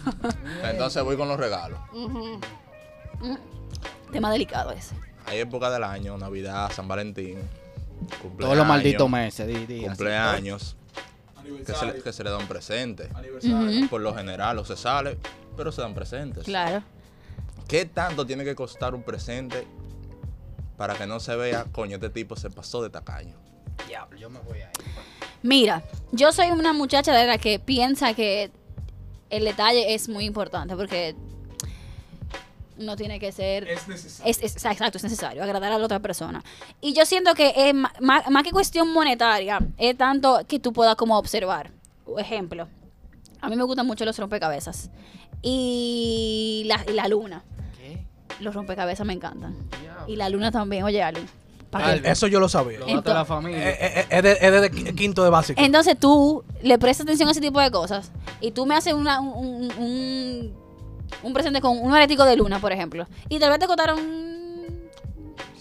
Entonces 0.62 1.02
voy 1.02 1.16
con 1.16 1.26
los 1.26 1.38
regalos. 1.38 1.78
Mm. 1.92 2.36
Tema 4.12 4.30
delicado 4.30 4.70
ese. 4.70 4.94
Hay 5.26 5.38
época 5.40 5.70
del 5.70 5.82
año, 5.82 6.16
Navidad, 6.18 6.70
San 6.72 6.86
Valentín. 6.86 7.38
Cumpleaños, 8.22 8.38
Todos 8.38 8.56
los 8.56 8.66
malditos 8.66 9.10
meses. 9.10 9.46
Di, 9.48 9.66
di, 9.66 9.86
así. 9.86 10.04
Que 11.64 11.74
se, 11.74 11.86
le, 11.86 12.02
que 12.02 12.12
se 12.12 12.24
le 12.24 12.30
dan 12.30 12.46
presentes. 12.46 13.08
Aniversario. 13.14 13.88
Por 13.88 14.00
lo 14.00 14.14
general, 14.14 14.58
o 14.58 14.64
se 14.64 14.76
sale, 14.76 15.18
pero 15.56 15.72
se 15.72 15.82
dan 15.82 15.94
presentes. 15.94 16.44
Claro. 16.44 16.82
¿Qué 17.68 17.84
tanto 17.84 18.26
tiene 18.26 18.44
que 18.44 18.54
costar 18.54 18.94
un 18.94 19.02
presente 19.02 19.66
para 20.76 20.94
que 20.94 21.06
no 21.06 21.18
se 21.20 21.34
vea, 21.36 21.64
coño, 21.72 21.96
este 21.96 22.10
tipo 22.10 22.36
se 22.36 22.50
pasó 22.50 22.82
de 22.82 22.90
tacaño? 22.90 23.36
Diablo, 23.88 24.18
yo 24.18 24.30
me 24.30 24.38
voy 24.40 24.60
ahí. 24.60 24.72
Mira, 25.42 25.82
yo 26.12 26.32
soy 26.32 26.50
una 26.50 26.72
muchacha 26.72 27.12
de 27.14 27.26
la 27.26 27.38
que 27.38 27.58
piensa 27.58 28.14
que 28.14 28.50
el 29.30 29.44
detalle 29.44 29.94
es 29.94 30.08
muy 30.08 30.24
importante 30.24 30.76
porque 30.76 31.14
no 32.78 32.96
tiene 32.96 33.18
que 33.18 33.32
ser... 33.32 33.68
Es 33.68 33.88
necesario. 33.88 34.30
Es, 34.30 34.42
es- 34.42 34.64
exacto, 34.64 34.98
es 34.98 35.04
necesario 35.04 35.42
agradar 35.42 35.72
a 35.72 35.78
la 35.78 35.84
otra 35.84 35.98
persona. 36.00 36.42
Y 36.80 36.92
yo 36.94 37.04
siento 37.06 37.34
que 37.34 37.52
es 37.56 37.74
ma- 37.74 37.92
más, 38.00 38.42
que 38.42 38.50
cuestión 38.50 38.92
monetaria, 38.92 39.58
es 39.78 39.96
tanto 39.96 40.40
que 40.46 40.58
tú 40.58 40.72
puedas 40.72 40.96
como 40.96 41.18
observar. 41.18 41.70
Ejemplo, 42.18 42.68
a 43.40 43.48
mí 43.48 43.56
me 43.56 43.64
gustan 43.64 43.86
mucho 43.86 44.04
los 44.04 44.18
rompecabezas 44.18 44.90
y 45.42 46.64
la, 46.66 46.84
y 46.88 46.92
la 46.92 47.08
luna. 47.08 47.42
¿Qué? 47.76 48.04
Los 48.40 48.54
rompecabezas 48.54 49.06
me 49.06 49.12
encantan. 49.12 49.56
Y 50.06 50.16
la 50.16 50.28
luna 50.28 50.50
también, 50.50 50.84
oye, 50.84 51.02
Ali. 51.02 51.26
Eso 52.04 52.26
yo 52.26 52.40
lo 52.40 52.48
sabía. 52.48 52.78
Lo 52.78 53.02
la 53.02 53.24
familia. 53.24 53.68
Eh, 53.70 53.76
eh, 53.80 53.92
eh, 54.00 54.06
Es 54.08 54.22
de, 54.22 54.32
es 54.32 54.40
de 54.62 54.72
qu- 54.72 54.94
quinto 54.94 55.22
de 55.24 55.30
básico. 55.30 55.60
Entonces 55.60 55.98
tú 55.98 56.42
le 56.62 56.78
prestas 56.78 57.04
atención 57.04 57.28
a 57.28 57.32
ese 57.32 57.40
tipo 57.40 57.60
de 57.60 57.70
cosas 57.70 58.12
y 58.40 58.52
tú 58.52 58.64
me 58.64 58.74
haces 58.76 58.94
una, 58.94 59.20
un, 59.20 59.36
un, 59.36 59.72
un- 59.78 60.65
un 61.22 61.32
presente 61.32 61.60
con 61.60 61.78
un 61.78 61.94
aretico 61.94 62.24
de 62.24 62.36
luna, 62.36 62.58
por 62.60 62.72
ejemplo, 62.72 63.06
y 63.28 63.38
tal 63.38 63.50
vez 63.50 63.58
te 63.58 63.66
costaron 63.66 63.96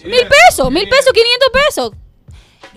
mil 0.04 0.28
pesos, 0.28 0.72
mil 0.72 0.88
pesos, 0.90 1.12
500 1.14 1.50
pesos. 1.54 1.92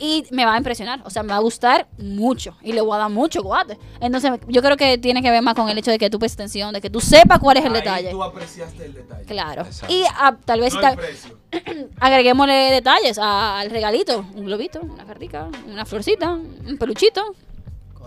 Y 0.01 0.25
me 0.31 0.45
va 0.45 0.55
a 0.55 0.57
impresionar, 0.59 1.01
o 1.05 1.11
sea, 1.11 1.25
me 1.25 1.31
va 1.31 1.37
a 1.37 1.41
gustar 1.41 1.89
mucho 1.99 2.57
y 2.63 2.73
le 2.73 2.81
voy 2.81 2.95
a 2.95 2.99
dar 2.99 3.11
mucho 3.11 3.43
guate. 3.43 3.77
Entonces, 4.01 4.31
yo 4.47 4.63
creo 4.63 4.77
que 4.77 4.97
tiene 4.97 5.23
que 5.23 5.31
ver 5.31 5.43
más 5.43 5.55
con 5.55 5.69
el 5.69 5.77
hecho 5.77 5.91
de 5.91 5.99
que 5.99 6.09
tú 6.09 6.21
prestes 6.21 6.37
atención, 6.37 6.73
de 6.73 6.81
que 6.81 6.89
tú 6.89 7.01
sepas 7.01 7.41
cuál 7.41 7.57
es 7.57 7.65
el 7.65 7.75
Ahí 7.75 7.81
detalle. 7.81 8.11
tú 8.13 8.23
apreciaste 8.23 8.85
el 8.85 8.95
detalle. 8.95 9.25
Claro. 9.25 9.63
Exacto. 9.63 9.93
Y 9.93 10.05
ah, 10.15 10.37
tal 10.45 10.61
vez 10.61 10.73
No 10.75 10.81
tal- 10.81 10.99
agreguémosle 12.01 12.53
detalles 12.71 13.19
a- 13.19 13.59
al 13.59 13.71
regalito, 13.71 14.25
un 14.37 14.45
globito, 14.47 14.81
una 14.81 15.05
cartica, 15.05 15.49
una 15.67 15.85
florcita, 15.85 16.31
un 16.33 16.77
peluchito. 16.79 17.35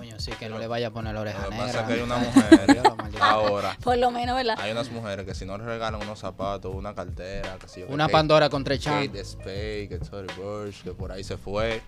Coño, 0.02 0.20
sí, 0.20 0.32
que 0.32 0.50
no 0.50 0.58
le 0.58 0.66
vaya 0.66 0.88
a 0.88 0.90
poner 0.92 1.14
la 1.14 1.20
Lo 1.20 1.22
oreja 1.22 1.44
que 1.44 1.50
negra. 1.52 1.66
pasa 1.68 1.82
es 1.82 1.86
que 1.88 1.94
hay 1.94 2.02
una 2.02 2.18
mujer 2.18 2.78
lo 3.14 3.24
ahora. 3.24 3.78
Por 3.84 3.98
lo 4.00 4.10
menos, 4.10 4.36
¿verdad? 4.36 4.56
Hay 4.60 4.72
unas 4.72 4.90
mujeres 4.90 5.28
que 5.28 5.36
si 5.36 5.46
no 5.46 5.56
le 5.60 5.64
regalan 5.64 6.02
unos 6.02 6.18
zapatos, 6.18 6.74
una 6.74 6.96
cartera, 6.96 7.58
que 7.62 7.68
si 7.68 7.82
yo, 7.82 7.88
que 7.88 7.94
Una 7.94 8.06
Kate- 8.06 8.12
Pandora 8.14 8.50
con 8.50 8.64
tres 8.64 8.80
chan. 8.80 9.06
Kate 9.06 9.24
Spade, 9.24 9.88
que 9.90 10.00
Tory 10.00 10.34
Burch, 10.36 10.82
que 10.84 10.94
por 10.94 11.12
ahí 11.12 11.24
se 11.24 11.38
fue. 11.38 11.84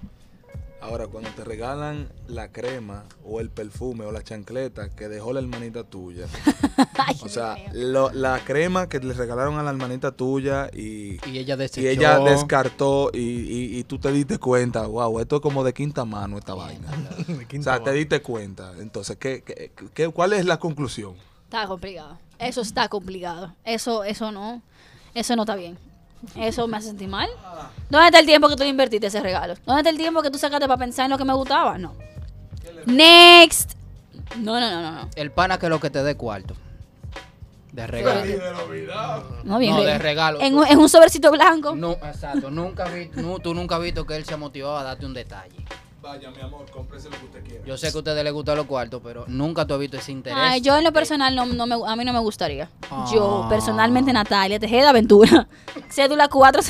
Ahora, 0.84 1.08
cuando 1.08 1.30
te 1.32 1.44
regalan 1.44 2.10
la 2.28 2.52
crema 2.52 3.06
o 3.26 3.40
el 3.40 3.50
perfume 3.50 4.06
o 4.06 4.12
la 4.12 4.22
chancleta 4.22 4.90
que 4.90 5.08
dejó 5.08 5.32
la 5.34 5.40
hermanita 5.40 5.84
tuya. 5.86 6.26
Ay, 6.98 7.16
O 7.24 7.30
sea, 7.30 7.56
lo- 7.74 8.12
la 8.12 8.40
crema 8.44 8.90
que 8.90 9.00
le 9.00 9.14
regalaron 9.14 9.58
a 9.58 9.64
la 9.64 9.70
hermanita 9.72 10.12
tuya 10.12 10.70
y, 10.74 11.18
Y 11.30 11.38
ella 11.38 11.56
desechó. 11.56 11.82
y 11.82 11.88
ella 11.88 12.20
descartó 12.20 13.12
y, 13.14 13.20
y- 13.20 13.78
y 13.80 13.84
tú 13.86 13.98
te 13.98 14.12
diste 14.12 14.38
cuenta, 14.40 14.86
wow, 14.86 15.20
esto 15.20 15.38
es 15.38 15.42
como 15.42 15.64
de 15.64 15.74
quinta 15.74 16.04
mano 16.06 16.38
esta 16.38 16.54
vaina. 16.54 16.90
O 17.60 17.64
sea, 17.64 17.82
te 17.84 17.92
diste 17.94 18.22
cuenta. 18.22 18.74
Entonces, 18.80 19.16
¿qué, 19.18 19.42
qué, 19.42 19.72
qué- 19.94 20.10
cuál 20.10 20.34
es 20.34 20.46
la 20.46 20.58
conclusión? 20.60 21.16
Está 21.46 21.66
complicado. 21.68 22.18
Eso 22.40 22.62
está 22.62 22.90
complicado. 22.90 23.54
Eso, 23.64 24.04
eso 24.04 24.32
no. 24.32 24.62
Eso 25.14 25.36
no 25.36 25.44
está 25.44 25.56
bien. 25.56 25.78
Eso 26.36 26.68
me 26.68 26.78
hace 26.78 26.88
sentir 26.88 27.08
mal. 27.08 27.30
¿Dónde 27.90 28.08
está 28.08 28.20
el 28.20 28.26
tiempo 28.26 28.48
que 28.50 28.56
tú 28.56 28.64
le 28.64 28.70
invertiste 28.70 29.08
ese 29.08 29.20
regalo? 29.20 29.56
¿Dónde 29.66 29.82
está 29.82 29.90
el 29.90 29.98
tiempo 29.98 30.22
que 30.22 30.32
tú 30.32 30.38
sacaste 30.38 30.68
para 30.68 30.78
pensar 30.78 31.06
en 31.06 31.12
lo 31.12 31.18
que 31.18 31.26
me 31.26 31.34
gustaba? 31.34 31.78
No. 31.78 31.94
Next. 32.86 33.74
No, 34.38 34.60
no, 34.60 34.70
no, 34.70 34.82
no. 34.82 34.92
no. 35.04 35.10
El 35.16 35.32
pana 35.32 35.58
que 35.60 35.70
lo 35.70 35.80
que 35.80 35.90
te 35.90 36.02
dé 36.04 36.16
cuarto. 36.16 36.56
De 37.72 37.88
regalo. 37.88 38.22
No, 39.44 39.58
bien. 39.58 39.76
No, 39.76 39.82
de 39.82 39.98
regalo. 39.98 40.40
En, 40.42 40.56
un- 40.56 40.68
en 40.68 40.78
un 40.78 40.88
sobrecito 40.90 41.32
blanco. 41.32 41.76
No, 41.76 41.94
exacto. 41.94 42.50
Nunca 42.52 42.86
vi, 42.86 43.10
no, 43.16 43.40
tú 43.40 43.54
nunca 43.54 43.76
has 43.78 43.82
visto 43.82 44.06
que 44.06 44.16
él 44.16 44.26
se 44.26 44.38
motivaba 44.38 44.82
a 44.82 44.84
darte 44.84 45.06
un 45.06 45.14
detalle. 45.14 45.56
Vaya, 46.04 46.30
mi 46.32 46.42
amor, 46.42 46.70
cómprese 46.70 47.10
lo 47.10 47.18
que 47.18 47.26
usted 47.28 47.44
quiera. 47.46 47.66
Yo 47.66 47.78
sé 47.78 47.90
que 47.90 47.98
a 47.98 48.00
ustedes 48.00 48.22
les 48.26 48.34
gustan 48.34 48.58
los 48.58 48.66
cuartos, 48.66 49.00
pero 49.02 49.24
nunca 49.30 49.66
tú 49.66 49.74
has 49.74 49.80
visto 49.80 49.96
ese 49.96 50.12
interés. 50.12 50.38
Ay, 50.38 50.60
yo 50.60 50.78
en 50.78 50.84
lo 50.84 50.92
personal 50.92 51.34
no, 51.34 51.46
no 51.46 51.66
me, 51.66 51.76
a 51.88 51.96
mí 51.96 52.04
no 52.04 52.12
me 52.12 52.20
gustaría. 52.20 52.70
Yo 53.10 53.44
Ah. 53.46 53.50
personalmente 53.50 54.12
Natalia 54.12 54.60
Tejeda 54.60 54.90
Aventura, 54.90 55.48
cédula 55.90 56.28
4 56.28 56.62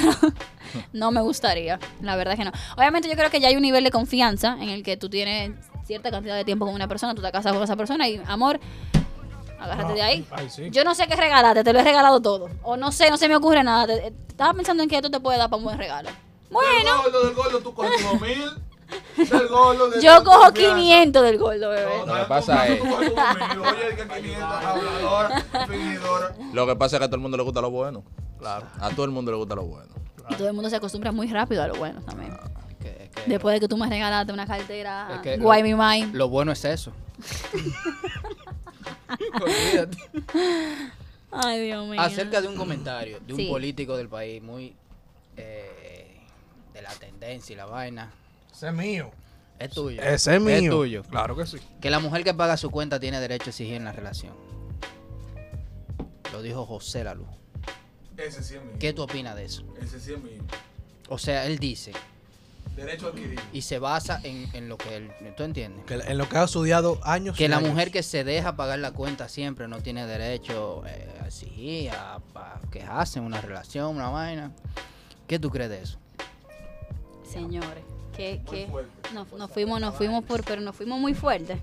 no 0.93 1.09
me 1.09 1.21
gustaría, 1.21 1.79
la 2.01 2.15
verdad 2.15 2.33
es 2.35 2.39
que 2.39 2.45
no. 2.45 2.51
Obviamente 2.77 3.09
yo 3.09 3.15
creo 3.15 3.31
que 3.31 3.39
ya 3.39 3.47
hay 3.47 3.55
un 3.55 3.63
nivel 3.63 3.83
de 3.83 3.89
confianza 3.89 4.55
en 4.61 4.69
el 4.69 4.83
que 4.83 4.97
tú 4.97 5.09
tienes 5.09 5.51
cierta 5.83 6.11
cantidad 6.11 6.35
de 6.35 6.45
tiempo 6.45 6.65
con 6.67 6.75
una 6.75 6.87
persona, 6.87 7.15
tú 7.15 7.23
te 7.23 7.31
casas 7.31 7.53
con 7.53 7.63
esa 7.63 7.75
persona 7.75 8.07
y 8.07 8.21
amor, 8.27 8.59
agárrate 9.59 9.93
de 9.93 10.01
ahí. 10.03 10.27
Ay, 10.29 10.47
sí. 10.51 10.69
Yo 10.69 10.83
no 10.83 10.93
sé 10.93 11.07
qué 11.07 11.15
regalarte, 11.15 11.63
te 11.63 11.73
lo 11.73 11.79
he 11.79 11.83
regalado 11.83 12.21
todo. 12.21 12.49
O 12.61 12.77
no 12.77 12.91
sé, 12.91 13.09
no 13.09 13.17
se 13.17 13.27
me 13.27 13.35
ocurre 13.35 13.63
nada. 13.63 13.87
Te- 13.87 14.13
estaba 14.29 14.53
pensando 14.53 14.83
en 14.83 14.89
que 14.89 14.95
esto 14.97 15.09
te 15.09 15.19
puede 15.19 15.39
dar 15.39 15.49
para 15.49 15.57
un 15.57 15.63
buen 15.63 15.77
regalo. 15.79 16.09
Bueno, 16.51 16.69
Del 17.03 17.11
gordo, 17.11 17.25
del 17.25 17.33
gordo, 17.35 17.59
tú 17.61 17.73
coges 17.73 17.91
dos 18.03 18.21
mil. 18.21 18.39
Del 19.17 19.47
gordo, 19.47 19.89
del 19.89 20.01
yo 20.01 20.23
cojo 20.23 20.41
confianza. 20.45 20.75
500 20.77 21.23
del 21.23 21.37
gordo, 21.37 21.69
bebé. 21.69 22.05
Lo 22.05 22.15
que 22.15 22.23
pasa 22.27 22.67
es- 22.67 22.79
Tú 22.81 22.89
coges 22.89 23.13
dos 23.15 23.25
mil. 23.55 23.59
Oye, 23.59 23.95
que 23.95 24.07
500, 24.07 24.43
habladora, 24.43 25.41
fingidora. 25.67 26.35
Lo 26.53 26.67
que 26.67 26.75
pasa 26.75 26.95
es 26.95 26.99
que 26.99 27.05
a 27.05 27.07
todo 27.07 27.15
el 27.15 27.21
mundo 27.21 27.37
le 27.37 27.43
gusta 27.43 27.61
lo 27.61 27.71
bueno. 27.71 28.03
Claro. 28.39 28.67
A 28.79 28.89
todo 28.89 29.05
el 29.05 29.11
mundo 29.11 29.31
le 29.31 29.37
gusta 29.37 29.55
lo 29.55 29.63
bueno. 29.63 29.93
Y 30.29 30.35
todo 30.35 30.47
el 30.47 30.53
mundo 30.53 30.69
se 30.69 30.75
acostumbra 30.75 31.11
muy 31.11 31.27
rápido 31.27 31.63
a 31.63 31.67
lo 31.67 31.75
bueno 31.75 32.01
también. 32.01 32.35
que- 32.81 33.09
Después 33.27 33.53
de 33.53 33.59
que 33.61 33.67
tú 33.67 33.77
me 33.77 33.87
regalaste 33.87 34.33
una 34.33 34.45
cartera 34.47 35.21
Guay 35.39 35.61
lo- 35.61 35.67
Mi 35.67 35.73
Mind. 35.75 36.15
Lo 36.15 36.27
bueno 36.29 36.51
es 36.51 36.65
eso. 36.65 36.91
Olvídate. 39.41 39.97
Ay, 41.31 41.61
Dios 41.65 41.87
mío. 41.87 41.99
Acerca 42.01 42.41
de 42.41 42.47
un 42.47 42.55
comentario 42.55 43.19
de 43.25 43.33
un 43.33 43.39
Sí. 43.39 43.47
político 43.47 43.95
del 43.97 44.09
país 44.09 44.41
muy 44.41 44.75
eh, 45.37 46.19
de 46.73 46.81
la 46.81 46.89
tendencia 46.91 47.53
y 47.53 47.55
la 47.57 47.65
vaina. 47.65 48.11
Ese 48.53 48.67
es 48.67 48.73
mío. 48.73 49.11
Es 49.59 49.69
tuyo. 49.71 50.01
Ese 50.01 50.35
es 50.35 50.41
mío. 50.41 50.55
Es 50.55 50.69
tuyo. 50.69 51.03
Claro 51.03 51.35
que 51.35 51.45
sí. 51.45 51.57
Que 51.81 51.89
la 51.89 51.99
mujer 51.99 52.23
que 52.23 52.33
paga 52.33 52.57
su 52.57 52.69
cuenta 52.71 52.99
tiene 52.99 53.19
derecho 53.19 53.45
a 53.45 53.49
exigir 53.49 53.75
en 53.75 53.85
la 53.85 53.91
relación. 53.91 54.33
Lo 56.31 56.41
dijo 56.41 56.65
José 56.65 57.03
Lalu. 57.03 57.25
Ese 58.17 58.43
sí 58.43 58.55
es 58.55 58.63
mío. 58.63 58.73
¿Qué 58.79 58.93
tú 58.93 59.03
opinas 59.03 59.35
de 59.35 59.45
eso? 59.45 59.63
Ese 59.81 59.99
sí 59.99 60.13
es 60.13 60.21
mío. 60.21 60.43
O 61.09 61.17
sea, 61.17 61.45
él 61.45 61.59
dice 61.59 61.91
Derecho 62.75 63.07
adquirido. 63.09 63.41
y 63.51 63.61
se 63.61 63.77
basa 63.77 64.19
en, 64.23 64.49
en 64.55 64.67
lo 64.69 64.77
que 64.77 64.95
él. 64.95 65.11
¿Tú 65.37 65.43
entiendes? 65.43 65.85
Que 65.85 65.93
en 65.95 66.17
lo 66.17 66.27
que 66.27 66.37
ha 66.37 66.43
estudiado 66.43 66.99
años. 67.03 67.37
Que 67.37 67.45
y 67.45 67.47
la 67.47 67.57
años. 67.57 67.69
mujer 67.69 67.91
que 67.91 68.01
se 68.01 68.23
deja 68.23 68.55
pagar 68.55 68.79
la 68.79 68.91
cuenta 68.91 69.29
siempre 69.29 69.67
no 69.67 69.81
tiene 69.81 70.07
derecho 70.07 70.83
eh, 70.87 71.07
a 71.21 71.27
exigir, 71.27 71.91
a, 71.91 72.15
a 72.35 72.61
quejarse 72.71 73.19
en 73.19 73.25
una 73.25 73.41
relación, 73.41 73.95
una 73.95 74.09
vaina. 74.09 74.51
¿Qué 75.27 75.37
tú 75.37 75.49
crees 75.51 75.69
de 75.69 75.81
eso? 75.83 75.99
Señores, 77.23 77.83
que, 78.15 78.41
que 78.49 78.67
fuerte. 78.67 78.89
nos, 79.13 79.31
nos 79.33 79.51
fuimos, 79.51 79.79
nos 79.81 79.95
fuimos 79.95 80.23
por, 80.23 80.43
pero 80.43 80.61
nos 80.61 80.75
fuimos 80.75 80.99
muy 80.99 81.13
fuertes, 81.13 81.57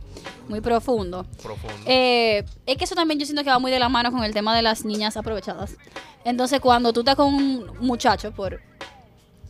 muy 0.48 0.60
profundo. 0.60 1.24
Profundo. 1.42 1.76
Eh, 1.86 2.44
es 2.66 2.76
que 2.76 2.84
eso 2.84 2.94
también 2.94 3.18
yo 3.20 3.26
siento 3.26 3.42
que 3.44 3.50
va 3.50 3.58
muy 3.58 3.70
de 3.70 3.78
la 3.78 3.88
mano 3.88 4.10
con 4.10 4.24
el 4.24 4.32
tema 4.34 4.54
de 4.56 4.62
las 4.62 4.84
niñas 4.84 5.16
aprovechadas. 5.16 5.76
Entonces, 6.24 6.60
cuando 6.60 6.92
tú 6.92 7.00
estás 7.00 7.16
con 7.16 7.32
un 7.32 7.70
muchacho 7.80 8.32
por 8.32 8.60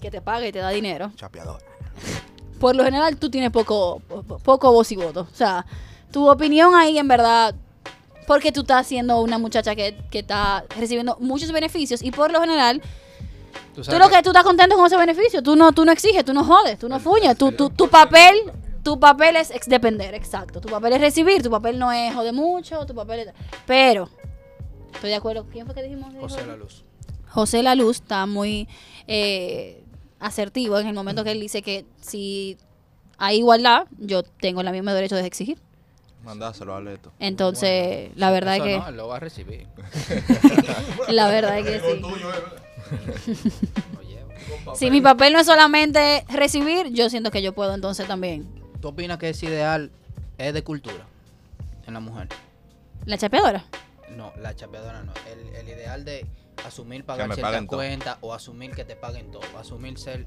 que 0.00 0.10
te 0.10 0.20
paga 0.20 0.46
y 0.46 0.52
te 0.52 0.60
da 0.60 0.70
dinero, 0.70 1.10
Chapeador. 1.16 1.60
por 2.58 2.76
lo 2.76 2.84
general 2.84 3.16
tú 3.16 3.30
tienes 3.30 3.50
poco, 3.50 4.00
po- 4.08 4.22
poco 4.38 4.72
voz 4.72 4.90
y 4.92 4.96
voto. 4.96 5.26
O 5.30 5.34
sea, 5.34 5.66
tu 6.12 6.28
opinión 6.30 6.74
ahí 6.74 6.96
en 6.98 7.08
verdad, 7.08 7.54
porque 8.26 8.52
tú 8.52 8.60
estás 8.60 8.86
siendo 8.86 9.20
una 9.20 9.38
muchacha 9.38 9.74
que, 9.74 9.96
que 10.10 10.20
está 10.20 10.64
recibiendo 10.78 11.16
muchos 11.20 11.50
beneficios 11.52 12.02
y 12.02 12.10
por 12.12 12.30
lo 12.32 12.40
general 12.40 12.80
Tú 13.74 13.82
tú 13.82 13.98
lo 13.98 14.08
que 14.08 14.22
tú 14.22 14.30
estás 14.30 14.42
contento 14.44 14.76
con 14.76 14.86
ese 14.86 14.96
beneficio, 14.96 15.42
tú 15.42 15.54
no, 15.56 15.72
tú 15.72 15.84
no 15.84 15.92
exiges, 15.92 16.24
tú 16.24 16.32
no 16.34 16.44
jodes, 16.44 16.78
tú 16.78 16.88
no 16.88 16.98
fuñes, 16.98 17.36
tú, 17.38 17.52
tú- 17.52 17.70
tu 17.70 17.88
papel, 17.88 18.34
tu 18.82 18.98
papel 18.98 19.36
es 19.36 19.50
ex 19.50 19.68
depender, 19.68 20.14
exacto. 20.14 20.60
Tu 20.60 20.68
papel 20.68 20.94
es 20.94 21.00
recibir, 21.00 21.42
tu 21.42 21.50
papel 21.50 21.78
no 21.78 21.92
es 21.92 22.12
joder 22.14 22.32
mucho, 22.32 22.84
tu 22.86 22.94
papel 22.94 23.20
es... 23.20 23.28
Pero, 23.66 24.08
estoy 24.92 25.10
de 25.10 25.16
acuerdo, 25.16 25.46
¿quién 25.50 25.66
fue 25.66 25.74
que 25.74 25.82
dijimos? 25.82 26.12
que 26.12 26.20
José 26.20 26.36
dijo? 26.38 26.48
La 26.48 26.56
Luz. 26.56 26.84
José 27.28 27.62
La 27.62 27.74
Luz 27.76 27.96
está 28.00 28.26
muy 28.26 28.68
eh, 29.06 29.84
asertivo 30.18 30.78
en 30.78 30.88
el 30.88 30.94
momento 30.94 31.22
que 31.22 31.30
él 31.32 31.40
dice 31.40 31.62
que 31.62 31.84
si 32.00 32.58
hay 33.18 33.38
igualdad, 33.38 33.86
yo 33.98 34.22
tengo 34.24 34.62
el 34.62 34.70
mismo 34.72 34.92
derecho 34.92 35.14
de 35.14 35.26
exigir. 35.26 35.58
Mandáselo 36.24 36.74
a 36.74 36.80
Leto. 36.80 37.12
Entonces, 37.18 38.10
la 38.16 38.30
verdad 38.30 38.56
Eso 38.56 38.64
es 38.66 38.78
no, 38.78 38.88
él 38.88 38.96
lo 38.96 39.08
va 39.08 39.16
a 39.16 39.20
recibir. 39.20 39.66
que 41.06 41.12
la 41.12 41.28
verdad 41.28 41.58
es 41.58 41.64
que 41.66 41.80
sí. 41.80 42.02
Si 44.74 44.90
mi 44.90 45.00
papel 45.00 45.32
no 45.32 45.40
es 45.40 45.46
solamente 45.46 46.24
recibir, 46.28 46.88
yo 46.92 47.10
siento 47.10 47.30
que 47.30 47.42
yo 47.42 47.52
puedo 47.54 47.74
entonces 47.74 48.06
también. 48.06 48.48
¿Tú 48.80 48.88
opinas 48.88 49.18
que 49.18 49.30
ese 49.30 49.46
ideal 49.46 49.90
es 50.38 50.54
de 50.54 50.64
cultura 50.64 51.06
en 51.86 51.94
la 51.94 52.00
mujer? 52.00 52.28
La 53.04 53.18
chapeadora. 53.18 53.64
No, 54.16 54.32
la 54.40 54.54
chapeadora 54.56 55.02
no. 55.02 55.12
El, 55.30 55.54
el 55.56 55.68
ideal 55.68 56.04
de 56.04 56.26
asumir 56.66 57.04
pagar 57.04 57.28
me 57.28 57.34
cierta 57.34 57.50
paguen 57.50 57.66
todo. 57.66 57.76
cuenta 57.78 58.18
o 58.22 58.32
asumir 58.34 58.70
que 58.72 58.84
te 58.84 58.96
paguen 58.96 59.30
todo. 59.30 59.42
Asumir 59.58 59.98
ser, 59.98 60.26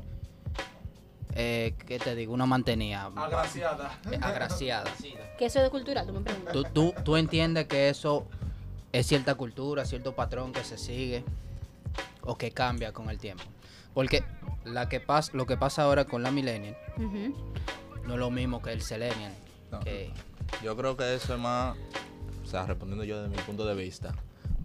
eh, 1.36 1.74
¿qué 1.86 2.00
te 2.00 2.16
digo? 2.16 2.34
Una 2.34 2.46
mantenida. 2.46 3.10
Agraciada. 3.16 4.00
eh, 4.12 4.20
agraciada. 4.22 4.92
Que 5.38 5.46
eso 5.46 5.58
es 5.60 5.64
de 5.66 5.72
cultural, 5.72 6.06
tú 6.06 6.14
me 6.14 6.22
preguntas. 6.22 6.54
¿Tú, 6.54 6.64
tú, 6.64 6.94
tú 7.04 7.18
entiendes 7.18 7.66
que 7.66 7.90
eso 7.90 8.28
es 8.92 9.08
cierta 9.08 9.34
cultura, 9.34 9.84
cierto 9.84 10.14
patrón 10.16 10.54
que 10.54 10.64
se 10.64 10.78
sigue 10.78 11.24
o 12.26 12.38
que 12.38 12.52
cambia 12.52 12.92
con 12.94 13.10
el 13.10 13.18
tiempo? 13.18 13.44
Porque 13.94 14.24
la 14.66 14.90
que 14.90 15.00
pas, 15.00 15.34
lo 15.34 15.46
que 15.46 15.58
pasa 15.58 15.84
ahora 15.84 16.06
con 16.06 16.24
la 16.24 16.32
millennial 16.32 16.76
no 18.06 18.14
es 18.14 18.20
lo 18.20 18.32
mismo 18.32 18.62
que 18.62 18.72
el 18.72 18.82
selenial. 18.82 19.34
No. 19.72 19.80
Que, 19.82 20.12
Yo 20.64 20.76
creo 20.76 20.98
que 20.98 21.16
eso 21.16 21.34
es 21.34 21.40
más, 21.40 21.76
o 22.44 22.46
sea, 22.46 22.66
respondiendo 22.66 23.04
yo 23.04 23.22
desde 23.22 23.36
mi 23.36 23.42
punto 23.44 23.66
de 23.66 23.76
vista, 23.76 24.14